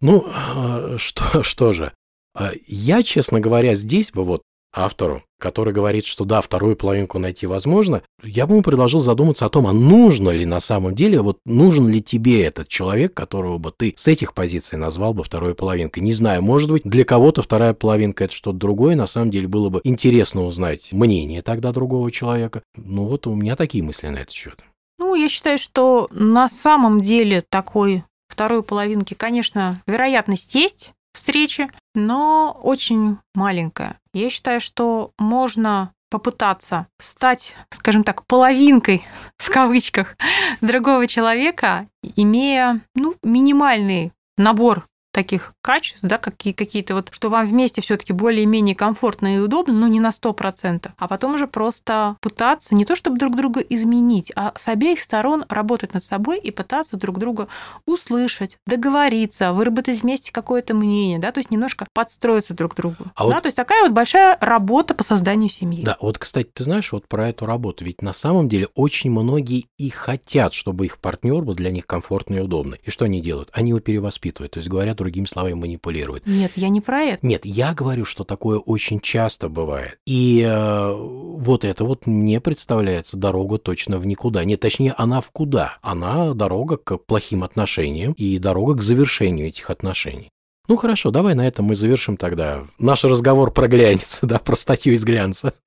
Ну, 0.00 0.24
а, 0.34 0.94
что, 0.98 1.42
что 1.42 1.72
же, 1.72 1.92
А, 2.34 2.52
я, 2.66 3.02
честно 3.02 3.40
говоря, 3.40 3.74
здесь 3.74 4.10
бы 4.12 4.24
вот 4.24 4.42
автору, 4.72 5.22
который 5.38 5.72
говорит, 5.72 6.06
что 6.06 6.24
да, 6.24 6.40
вторую 6.40 6.76
половинку 6.76 7.18
найти 7.18 7.46
возможно, 7.46 8.02
я 8.22 8.46
бы 8.46 8.54
ему 8.54 8.62
предложил 8.62 9.00
задуматься 9.00 9.46
о 9.46 9.48
том, 9.48 9.66
а 9.66 9.72
нужно 9.72 10.30
ли 10.30 10.46
на 10.46 10.60
самом 10.60 10.94
деле, 10.94 11.20
вот 11.20 11.38
нужен 11.44 11.88
ли 11.88 12.02
тебе 12.02 12.42
этот 12.44 12.68
человек, 12.68 13.14
которого 13.14 13.58
бы 13.58 13.72
ты 13.76 13.94
с 13.96 14.08
этих 14.08 14.34
позиций 14.34 14.78
назвал 14.78 15.14
бы 15.14 15.24
второй 15.24 15.54
половинкой. 15.54 16.02
Не 16.02 16.12
знаю, 16.12 16.42
может 16.42 16.70
быть, 16.70 16.82
для 16.84 17.04
кого-то 17.04 17.42
вторая 17.42 17.74
половинка 17.74 18.24
это 18.24 18.34
что-то 18.34 18.58
другое, 18.58 18.96
на 18.96 19.06
самом 19.06 19.30
деле 19.30 19.48
было 19.48 19.68
бы 19.68 19.80
интересно 19.84 20.44
узнать 20.44 20.90
мнение 20.92 21.42
тогда 21.42 21.72
другого 21.72 22.10
человека. 22.10 22.62
Ну 22.76 23.04
вот 23.06 23.26
у 23.26 23.34
меня 23.34 23.56
такие 23.56 23.84
мысли 23.84 24.08
на 24.08 24.18
этот 24.18 24.30
счет. 24.30 24.62
Ну, 24.98 25.14
я 25.16 25.28
считаю, 25.28 25.58
что 25.58 26.08
на 26.12 26.48
самом 26.48 27.00
деле 27.00 27.42
такой 27.42 28.04
второй 28.28 28.62
половинки, 28.62 29.14
конечно, 29.14 29.82
вероятность 29.86 30.54
есть 30.54 30.92
встречи, 31.12 31.70
но 31.94 32.58
очень 32.62 33.18
маленькая. 33.34 33.98
Я 34.12 34.30
считаю, 34.30 34.60
что 34.60 35.12
можно 35.18 35.92
попытаться 36.10 36.86
стать, 37.00 37.54
скажем 37.70 38.04
так, 38.04 38.26
половинкой 38.26 39.04
в 39.38 39.50
кавычках 39.50 40.16
другого 40.60 41.06
человека, 41.06 41.88
имея 42.02 42.82
ну, 42.94 43.14
минимальный 43.22 44.12
набор 44.36 44.86
таких 45.12 45.54
качеств, 45.62 46.02
да, 46.02 46.18
какие, 46.18 46.52
какие-то 46.52 46.94
вот, 46.94 47.08
что 47.12 47.30
вам 47.30 47.46
вместе 47.46 47.80
все-таки 47.80 48.12
более-менее 48.12 48.74
комфортно 48.74 49.36
и 49.36 49.38
удобно, 49.38 49.72
но 49.74 49.86
не 49.88 50.00
на 50.00 50.10
100%. 50.10 50.90
А 50.98 51.08
потом 51.08 51.36
уже 51.36 51.46
просто 51.46 52.16
пытаться 52.20 52.74
не 52.74 52.84
то, 52.84 52.94
чтобы 52.96 53.18
друг 53.18 53.36
друга 53.36 53.60
изменить, 53.60 54.32
а 54.36 54.52
с 54.58 54.68
обеих 54.68 55.00
сторон 55.00 55.44
работать 55.48 55.94
над 55.94 56.04
собой 56.04 56.38
и 56.40 56.50
пытаться 56.50 56.96
друг 56.96 57.18
друга 57.18 57.48
услышать, 57.86 58.58
договориться, 58.66 59.52
выработать 59.52 60.02
вместе 60.02 60.32
какое-то 60.32 60.74
мнение, 60.74 61.18
да, 61.18 61.32
то 61.32 61.38
есть 61.38 61.50
немножко 61.50 61.86
подстроиться 61.92 62.54
друг 62.54 62.72
к 62.72 62.76
другу. 62.76 62.96
А 63.14 63.26
да, 63.28 63.34
вот- 63.34 63.42
то 63.42 63.46
есть 63.46 63.56
такая 63.56 63.82
вот 63.84 63.92
большая 63.92 64.36
работа 64.40 64.94
по 64.94 65.02
созданию 65.04 65.48
семьи. 65.50 65.84
Да, 65.84 65.96
вот, 66.00 66.18
кстати, 66.18 66.50
ты 66.52 66.64
знаешь, 66.64 66.90
вот 66.92 67.06
про 67.08 67.28
эту 67.28 67.46
работу, 67.46 67.84
ведь 67.84 68.02
на 68.02 68.12
самом 68.12 68.48
деле 68.48 68.68
очень 68.74 69.10
многие 69.10 69.66
и 69.78 69.90
хотят, 69.90 70.54
чтобы 70.54 70.86
их 70.86 70.98
партнер 70.98 71.42
был 71.42 71.54
для 71.54 71.70
них 71.70 71.86
комфортный 71.86 72.38
и 72.38 72.40
удобный. 72.40 72.80
И 72.84 72.90
что 72.90 73.04
они 73.04 73.20
делают? 73.20 73.50
Они 73.52 73.70
его 73.70 73.80
перевоспитывают, 73.80 74.52
то 74.52 74.58
есть, 74.58 74.68
говоря 74.68 74.94
другими 74.94 75.26
словами, 75.26 75.51
манипулируют. 75.54 76.26
Нет, 76.26 76.52
я 76.56 76.68
не 76.68 76.80
про 76.80 77.00
это. 77.02 77.26
Нет, 77.26 77.44
я 77.44 77.74
говорю, 77.74 78.04
что 78.04 78.24
такое 78.24 78.58
очень 78.58 79.00
часто 79.00 79.48
бывает. 79.48 79.98
И 80.06 80.42
э, 80.46 80.92
вот 80.92 81.64
это 81.64 81.84
вот 81.84 82.06
мне 82.06 82.40
представляется 82.40 83.16
дорога 83.16 83.58
точно 83.58 83.98
в 83.98 84.06
никуда. 84.06 84.44
Нет, 84.44 84.60
точнее, 84.60 84.94
она 84.96 85.20
в 85.20 85.30
куда? 85.30 85.78
Она 85.82 86.34
дорога 86.34 86.76
к 86.76 86.96
плохим 86.98 87.44
отношениям 87.44 88.12
и 88.12 88.38
дорога 88.38 88.74
к 88.74 88.82
завершению 88.82 89.48
этих 89.48 89.70
отношений. 89.70 90.30
Ну 90.68 90.76
хорошо, 90.76 91.10
давай 91.10 91.34
на 91.34 91.46
этом 91.46 91.66
мы 91.66 91.74
завершим 91.74 92.16
тогда 92.16 92.64
наш 92.78 93.04
разговор 93.04 93.52
про 93.52 93.66
глянец, 93.66 94.20
да, 94.22 94.38
про 94.38 94.54
статью 94.56 94.94
из 94.94 95.04
глянца. 95.04 95.54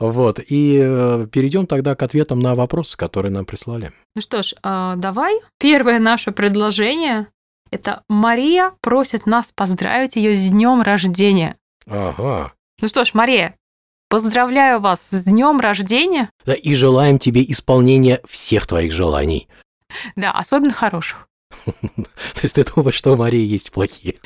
Вот, 0.00 0.40
и 0.44 0.78
э, 0.82 1.28
перейдем 1.30 1.66
тогда 1.68 1.94
к 1.94 2.02
ответам 2.02 2.40
на 2.40 2.56
вопросы, 2.56 2.96
которые 2.96 3.30
нам 3.30 3.44
прислали. 3.44 3.92
Ну 4.16 4.20
что 4.20 4.42
ж, 4.42 4.54
а, 4.62 4.96
давай. 4.96 5.40
Первое 5.58 6.00
наше 6.00 6.32
предложение– 6.32 7.28
это 7.70 8.02
Мария 8.08 8.72
просит 8.80 9.26
нас 9.26 9.52
поздравить 9.54 10.16
ее 10.16 10.34
с 10.34 10.48
днем 10.48 10.82
рождения. 10.82 11.56
Ага. 11.86 12.52
Ну 12.80 12.88
что 12.88 13.04
ж, 13.04 13.14
Мария, 13.14 13.54
поздравляю 14.08 14.80
вас 14.80 15.08
с 15.08 15.24
днем 15.24 15.60
рождения. 15.60 16.30
Да, 16.44 16.54
и 16.54 16.74
желаем 16.74 17.18
тебе 17.18 17.44
исполнения 17.48 18.20
всех 18.26 18.66
твоих 18.66 18.92
желаний. 18.92 19.48
Да, 20.16 20.32
особенно 20.32 20.72
хороших. 20.72 21.28
То 21.64 22.40
есть 22.42 22.56
ты 22.56 22.64
думаешь, 22.64 22.94
что 22.94 23.14
у 23.14 23.16
Марии 23.16 23.40
есть 23.40 23.72
плохие? 23.72 24.16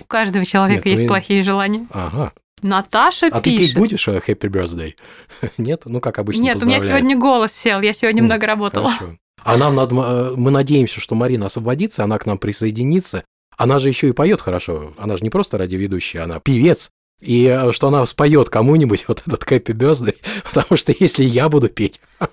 У 0.00 0.04
каждого 0.04 0.46
человека 0.46 0.88
есть 0.88 1.02
ну 1.02 1.08
плохие 1.08 1.42
желания. 1.42 1.86
Ага. 1.92 2.32
Наташа 2.62 3.26
А 3.26 3.40
ты 3.40 3.50
петь 3.50 3.58
пишет. 3.60 3.76
будешь 3.76 4.08
Happy 4.08 4.48
Birthday? 4.48 4.94
Нет? 5.58 5.82
Ну, 5.84 6.00
как 6.00 6.18
обычно 6.18 6.42
Нет, 6.42 6.62
у 6.62 6.66
меня 6.66 6.80
сегодня 6.80 7.16
голос 7.16 7.52
сел, 7.52 7.80
я 7.80 7.92
сегодня 7.92 8.22
много 8.22 8.46
работала. 8.46 8.90
Хорошо. 8.90 9.18
А 9.44 9.56
нам 9.56 9.74
надо, 9.74 9.94
э, 9.96 10.34
мы 10.36 10.50
надеемся, 10.50 11.00
что 11.00 11.14
Марина 11.14 11.46
освободится, 11.46 12.04
она 12.04 12.18
к 12.18 12.26
нам 12.26 12.38
присоединится. 12.38 13.24
Она 13.56 13.78
же 13.78 13.88
еще 13.88 14.08
и 14.08 14.12
поет 14.12 14.40
хорошо. 14.40 14.92
Она 14.98 15.16
же 15.16 15.22
не 15.24 15.30
просто 15.30 15.58
радиоведущая, 15.58 16.24
она 16.24 16.38
певец. 16.40 16.90
И 17.20 17.46
э, 17.46 17.72
что 17.72 17.88
она 17.88 18.06
споет 18.06 18.48
кому-нибудь 18.48 19.04
вот 19.08 19.22
этот 19.26 19.42
Happy 19.44 19.72
Birthday, 19.74 20.16
потому 20.52 20.76
что 20.76 20.94
если 20.98 21.24
я 21.24 21.48
буду 21.48 21.68
петь, 21.68 22.00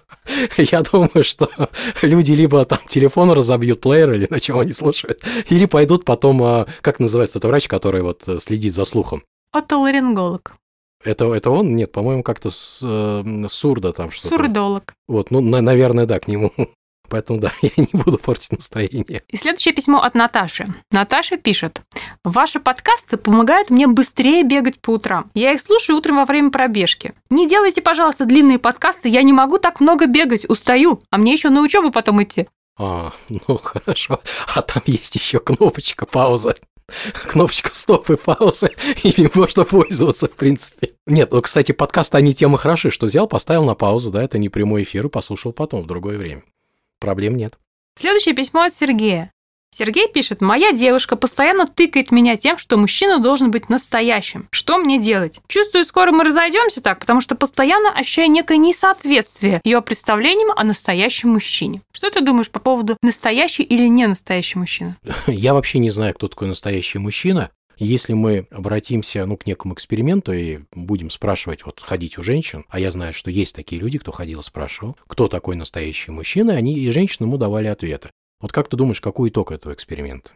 я 0.58 0.82
думаю, 0.84 1.24
что 1.24 1.50
люди 2.04 2.34
либо 2.34 2.64
там 2.66 2.80
телефон 2.88 3.32
разобьют, 3.32 3.82
плеер 3.82 4.12
или 4.14 4.28
на 4.30 4.40
чем 4.40 4.60
они 4.60 4.74
слушают, 4.74 5.24
или 5.50 5.66
пойдут 5.66 6.06
потом, 6.06 6.44
э, 6.44 6.66
как 6.82 7.00
называется 7.00 7.40
этот 7.40 7.50
врач, 7.50 7.68
который 7.68 8.02
вот 8.04 8.24
следит 8.42 8.74
за 8.74 8.86
слухом. 8.86 9.24
Отоларинголог, 9.52 10.56
Это, 11.04 11.34
это 11.34 11.50
он? 11.50 11.76
Нет, 11.76 11.92
по-моему, 11.92 12.22
как-то 12.24 12.52
с, 12.52 12.80
э, 12.84 13.46
сурдо 13.50 13.92
там 13.94 14.12
что-то. 14.12 14.36
сурдолог. 14.36 14.94
Вот, 15.08 15.32
ну, 15.32 15.42
на- 15.42 15.62
наверное, 15.62 16.06
да, 16.06 16.20
к 16.20 16.28
нему. 16.28 16.52
Поэтому 17.10 17.40
да, 17.40 17.52
я 17.62 17.72
не 17.78 17.90
буду 17.92 18.18
портить 18.18 18.52
настроение. 18.52 19.22
И 19.30 19.38
следующее 19.38 19.74
письмо 19.74 20.02
от 20.02 20.16
Наташи. 20.16 20.68
Наташа 20.92 21.38
пишет. 21.38 21.82
Ваши 22.24 22.60
подкасты 22.60 23.18
помогают 23.18 23.70
мне 23.70 23.88
быстрее 23.88 24.44
бегать 24.44 24.80
по 24.80 24.92
утрам. 24.92 25.32
Я 25.34 25.54
их 25.54 25.62
слушаю 25.62 25.98
утром 25.98 26.18
во 26.18 26.26
время 26.26 26.52
пробежки. 26.52 27.14
Не 27.30 27.48
делайте, 27.48 27.82
пожалуйста, 27.82 28.26
длинные 28.26 28.60
подкасты. 28.60 29.10
Я 29.10 29.22
не 29.24 29.34
могу 29.34 29.58
так 29.58 29.80
много 29.80 30.08
бегать, 30.08 30.50
устаю. 30.50 31.02
А 31.10 31.18
мне 31.18 31.34
еще 31.34 31.50
на 31.50 31.62
учебу 31.62 31.92
потом 31.92 32.22
идти. 32.24 32.48
А, 32.78 33.12
ну 33.30 33.58
хорошо. 33.58 34.20
А 34.54 34.62
там 34.62 34.84
есть 34.86 35.16
еще 35.16 35.40
кнопочка 35.40 36.06
пауза. 36.06 36.56
Кнопочка 37.14 37.74
стоп 37.74 38.10
и 38.12 38.16
пауза. 38.16 38.70
Ими 39.04 39.30
можно 39.34 39.64
пользоваться, 39.64 40.28
в 40.28 40.36
принципе. 40.36 40.92
Нет, 41.08 41.32
ну, 41.32 41.42
кстати, 41.42 41.72
подкасты, 41.72 42.18
они 42.18 42.34
темы 42.34 42.58
хороши, 42.58 42.92
что 42.92 43.08
взял, 43.08 43.28
поставил 43.28 43.66
на 43.66 43.74
паузу, 43.74 44.12
да, 44.12 44.24
это 44.24 44.38
не 44.38 44.50
прямой 44.50 44.84
эфир, 44.84 45.08
и 45.08 45.10
послушал 45.10 45.52
потом, 45.52 45.82
в 45.82 45.88
другое 45.88 46.18
время. 46.18 46.44
Проблем 47.00 47.36
нет. 47.36 47.58
Следующее 48.00 48.36
письмо 48.36 48.64
от 48.64 48.76
Сергея. 48.76 49.32
Сергей 49.78 50.08
пишет, 50.08 50.40
моя 50.40 50.72
девушка 50.72 51.18
постоянно 51.18 51.68
тыкает 51.68 52.10
меня 52.10 52.38
тем, 52.38 52.58
что 52.58 52.78
мужчина 52.78 53.20
должен 53.20 53.52
быть 53.52 53.68
настоящим. 53.68 54.48
Что 54.50 54.78
мне 54.78 55.02
делать? 55.02 55.40
Чувствую, 55.50 55.84
скоро 55.84 56.12
мы 56.12 56.24
разойдемся 56.24 56.82
так, 56.82 57.00
потому 57.00 57.20
что 57.20 57.36
постоянно 57.36 57.90
ощущаю 57.90 58.32
некое 58.32 58.56
несоответствие 58.58 59.60
ее 59.66 59.82
представлениям 59.82 60.52
о 60.56 60.64
настоящем 60.64 61.32
мужчине. 61.32 61.82
Что 61.92 62.10
ты 62.10 62.22
думаешь 62.22 62.50
по 62.50 62.62
поводу 62.62 62.96
настоящий 63.02 63.64
или 63.64 63.88
не 63.88 64.08
настоящий 64.08 64.58
мужчина? 64.58 64.96
Я 65.28 65.54
вообще 65.54 65.80
не 65.80 65.90
знаю, 65.90 66.14
кто 66.14 66.30
такой 66.30 66.48
настоящий 66.48 67.00
мужчина. 67.00 67.52
Если 67.78 68.14
мы 68.14 68.48
обратимся 68.52 69.26
ну, 69.26 69.38
к 69.38 69.46
некому 69.46 69.74
эксперименту 69.74 70.34
и 70.34 70.60
будем 70.72 71.10
спрашивать, 71.10 71.66
вот 71.66 71.82
ходить 71.82 72.18
у 72.18 72.24
женщин, 72.24 72.66
а 72.70 72.80
я 72.80 72.92
знаю, 72.92 73.14
что 73.14 73.30
есть 73.32 73.56
такие 73.56 73.82
люди, 73.82 73.98
кто 73.98 74.12
ходил 74.12 74.40
и 74.40 74.44
спрашивал, 74.44 74.98
кто 75.08 75.28
такой 75.28 75.56
настоящий 75.56 76.12
мужчина, 76.12 76.54
они 76.54 76.78
и 76.78 76.90
женщины 76.92 77.26
ему 77.26 77.38
давали 77.38 77.68
ответы. 77.68 78.10
Вот 78.40 78.52
как 78.52 78.70
ты 78.70 78.78
думаешь, 78.78 79.02
какой 79.02 79.30
итог 79.30 79.52
этого 79.52 79.74
эксперимента? 79.74 80.32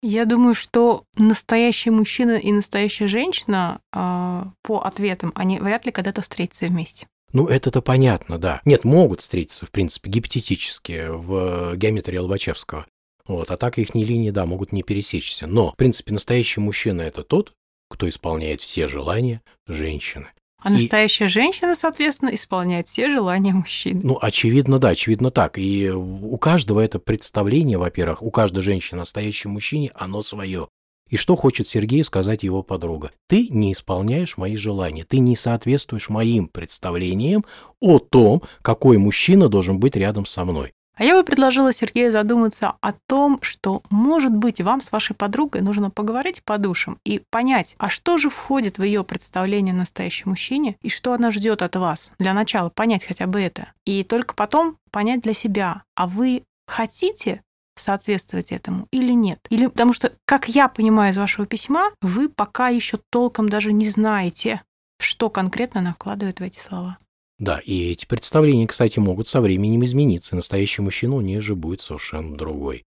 Я 0.00 0.26
думаю, 0.26 0.54
что 0.54 1.04
настоящий 1.16 1.90
мужчина 1.90 2.38
и 2.38 2.52
настоящая 2.52 3.08
женщина 3.08 3.80
э, 3.92 4.44
по 4.62 4.80
ответам, 4.80 5.32
они 5.34 5.58
вряд 5.58 5.86
ли 5.86 5.92
когда-то 5.92 6.22
встретятся 6.22 6.66
вместе. 6.66 7.08
Ну, 7.32 7.46
это-то 7.46 7.82
понятно, 7.82 8.38
да. 8.38 8.60
Нет, 8.64 8.84
могут 8.84 9.20
встретиться, 9.20 9.66
в 9.66 9.70
принципе, 9.70 10.08
гипотетически 10.08 11.08
в 11.10 11.76
геометрии 11.76 12.16
Лобачевского. 12.16 12.86
Вот, 13.28 13.50
а 13.50 13.56
так 13.56 13.78
их 13.78 13.94
линии, 13.94 14.30
да, 14.30 14.46
могут 14.46 14.72
не 14.72 14.82
пересечься. 14.82 15.46
Но, 15.46 15.72
в 15.72 15.76
принципе, 15.76 16.12
настоящий 16.12 16.60
мужчина– 16.60 17.02
это 17.02 17.22
тот, 17.22 17.52
кто 17.90 18.08
исполняет 18.08 18.62
все 18.62 18.88
желания 18.88 19.42
женщины. 19.66 20.28
А 20.60 20.70
и... 20.70 20.72
настоящая 20.72 21.28
женщина, 21.28 21.76
соответственно, 21.76 22.34
исполняет 22.34 22.88
все 22.88 23.10
желания 23.10 23.52
мужчин. 23.52 24.00
Ну, 24.02 24.18
очевидно, 24.20 24.78
да, 24.78 24.88
очевидно 24.88 25.30
так. 25.30 25.58
И 25.58 25.90
у 25.90 26.36
каждого 26.38 26.80
это 26.80 26.98
представление, 26.98 27.78
во-первых, 27.78 28.22
у 28.22 28.30
каждой 28.30 28.62
женщины 28.62 29.00
настоящем 29.00 29.50
мужчине, 29.50 29.92
оно 29.94 30.22
свое. 30.22 30.68
И 31.08 31.16
что 31.16 31.36
хочет 31.36 31.68
Сергею 31.68 32.04
сказать 32.04 32.42
его 32.42 32.62
подруга? 32.62 33.12
Ты 33.28 33.48
не 33.48 33.72
исполняешь 33.72 34.36
мои 34.36 34.56
желания, 34.56 35.04
ты 35.04 35.18
не 35.18 35.36
соответствуешь 35.36 36.08
моим 36.10 36.48
представлениям 36.48 37.44
о 37.80 37.98
том, 37.98 38.42
какой 38.62 38.98
мужчина 38.98 39.48
должен 39.48 39.78
быть 39.78 39.96
рядом 39.96 40.26
со 40.26 40.44
мной. 40.44 40.72
А 40.98 41.04
я 41.04 41.14
бы 41.14 41.22
предложила 41.22 41.72
Сергею 41.72 42.10
задуматься 42.10 42.74
о 42.80 42.92
том, 42.92 43.38
что, 43.40 43.82
может 43.88 44.32
быть, 44.32 44.60
вам 44.60 44.80
с 44.80 44.90
вашей 44.90 45.14
подругой 45.14 45.62
нужно 45.62 45.90
поговорить 45.90 46.42
по 46.42 46.58
душам 46.58 46.98
и 47.04 47.22
понять, 47.30 47.76
а 47.78 47.88
что 47.88 48.18
же 48.18 48.28
входит 48.28 48.78
в 48.78 48.82
ее 48.82 49.04
представление 49.04 49.72
о 49.72 49.76
настоящем 49.76 50.30
мужчине 50.30 50.76
и 50.82 50.88
что 50.88 51.12
она 51.12 51.30
ждет 51.30 51.62
от 51.62 51.76
вас. 51.76 52.10
Для 52.18 52.34
начала 52.34 52.68
понять 52.68 53.04
хотя 53.04 53.28
бы 53.28 53.40
это. 53.40 53.72
И 53.84 54.02
только 54.02 54.34
потом 54.34 54.76
понять 54.90 55.22
для 55.22 55.34
себя, 55.34 55.84
а 55.94 56.08
вы 56.08 56.42
хотите 56.66 57.42
соответствовать 57.76 58.50
этому 58.50 58.88
или 58.90 59.12
нет. 59.12 59.38
Или 59.50 59.68
потому 59.68 59.92
что, 59.92 60.12
как 60.24 60.48
я 60.48 60.66
понимаю 60.66 61.12
из 61.12 61.16
вашего 61.16 61.46
письма, 61.46 61.92
вы 62.02 62.28
пока 62.28 62.70
еще 62.70 62.98
толком 63.10 63.48
даже 63.48 63.72
не 63.72 63.88
знаете, 63.88 64.62
что 64.98 65.30
конкретно 65.30 65.78
она 65.78 65.92
вкладывает 65.92 66.40
в 66.40 66.42
эти 66.42 66.58
слова. 66.58 66.98
Да, 67.38 67.60
и 67.60 67.92
эти 67.92 68.04
представления, 68.04 68.66
кстати, 68.66 68.98
могут 68.98 69.28
со 69.28 69.40
временем 69.40 69.84
измениться. 69.84 70.34
Настоящий 70.34 70.82
мужчина 70.82 71.16
у 71.16 71.20
нее 71.20 71.40
же 71.40 71.54
будет 71.54 71.80
совершенно 71.80 72.36
другой. 72.36 72.84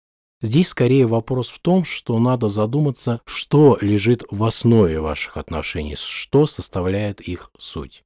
Здесь 0.42 0.68
скорее 0.68 1.08
вопрос 1.08 1.50
в 1.50 1.60
том, 1.60 1.86
что 1.86 2.20
надо 2.20 2.50
задуматься, 2.50 3.22
что 3.26 3.78
лежит 3.82 4.24
в 4.30 4.44
основе 4.44 5.00
ваших 5.00 5.38
отношений, 5.38 5.96
что 5.98 6.46
составляет 6.46 7.22
их 7.22 7.50
суть. 7.58 8.04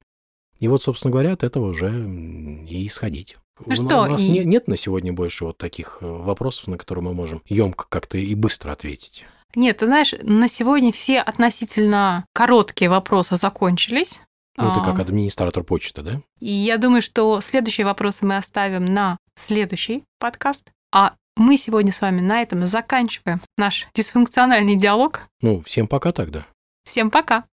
И 0.58 0.68
вот, 0.68 0.82
собственно 0.82 1.10
говоря, 1.10 1.32
от 1.32 1.42
этого 1.42 1.68
уже 1.68 1.90
и 1.90 2.86
исходить. 2.86 3.36
Ну 3.66 3.74
что, 3.74 4.02
у 4.02 4.06
нас 4.06 4.22
и... 4.22 4.44
нет 4.44 4.68
на 4.68 4.76
сегодня 4.76 5.12
больше 5.12 5.44
вот 5.44 5.58
таких 5.58 5.98
э, 6.00 6.06
вопросов, 6.06 6.66
на 6.68 6.78
которые 6.78 7.04
мы 7.04 7.12
можем 7.12 7.42
емко 7.46 7.86
как-то 7.88 8.16
и 8.16 8.34
быстро 8.34 8.72
ответить. 8.72 9.24
Нет, 9.54 9.78
ты 9.78 9.86
знаешь, 9.86 10.14
на 10.22 10.48
сегодня 10.48 10.92
все 10.92 11.20
относительно 11.20 12.24
короткие 12.32 12.88
вопросы 12.88 13.36
закончились. 13.36 14.20
Ну, 14.56 14.74
ты 14.74 14.80
как 14.80 14.98
а. 14.98 15.02
администратор 15.02 15.62
почты, 15.62 16.02
да? 16.02 16.20
И 16.40 16.50
я 16.50 16.76
думаю, 16.76 17.02
что 17.02 17.40
следующие 17.40 17.84
вопросы 17.84 18.26
мы 18.26 18.36
оставим 18.36 18.84
на 18.84 19.16
следующий 19.36 20.04
подкаст. 20.18 20.70
А 20.92 21.14
мы 21.36 21.56
сегодня 21.56 21.92
с 21.92 22.00
вами 22.00 22.20
на 22.20 22.42
этом 22.42 22.66
заканчиваем 22.66 23.40
наш 23.56 23.86
дисфункциональный 23.94 24.76
диалог. 24.76 25.20
Ну, 25.40 25.62
всем 25.62 25.86
пока 25.86 26.12
тогда. 26.12 26.46
Всем 26.84 27.10
пока. 27.10 27.44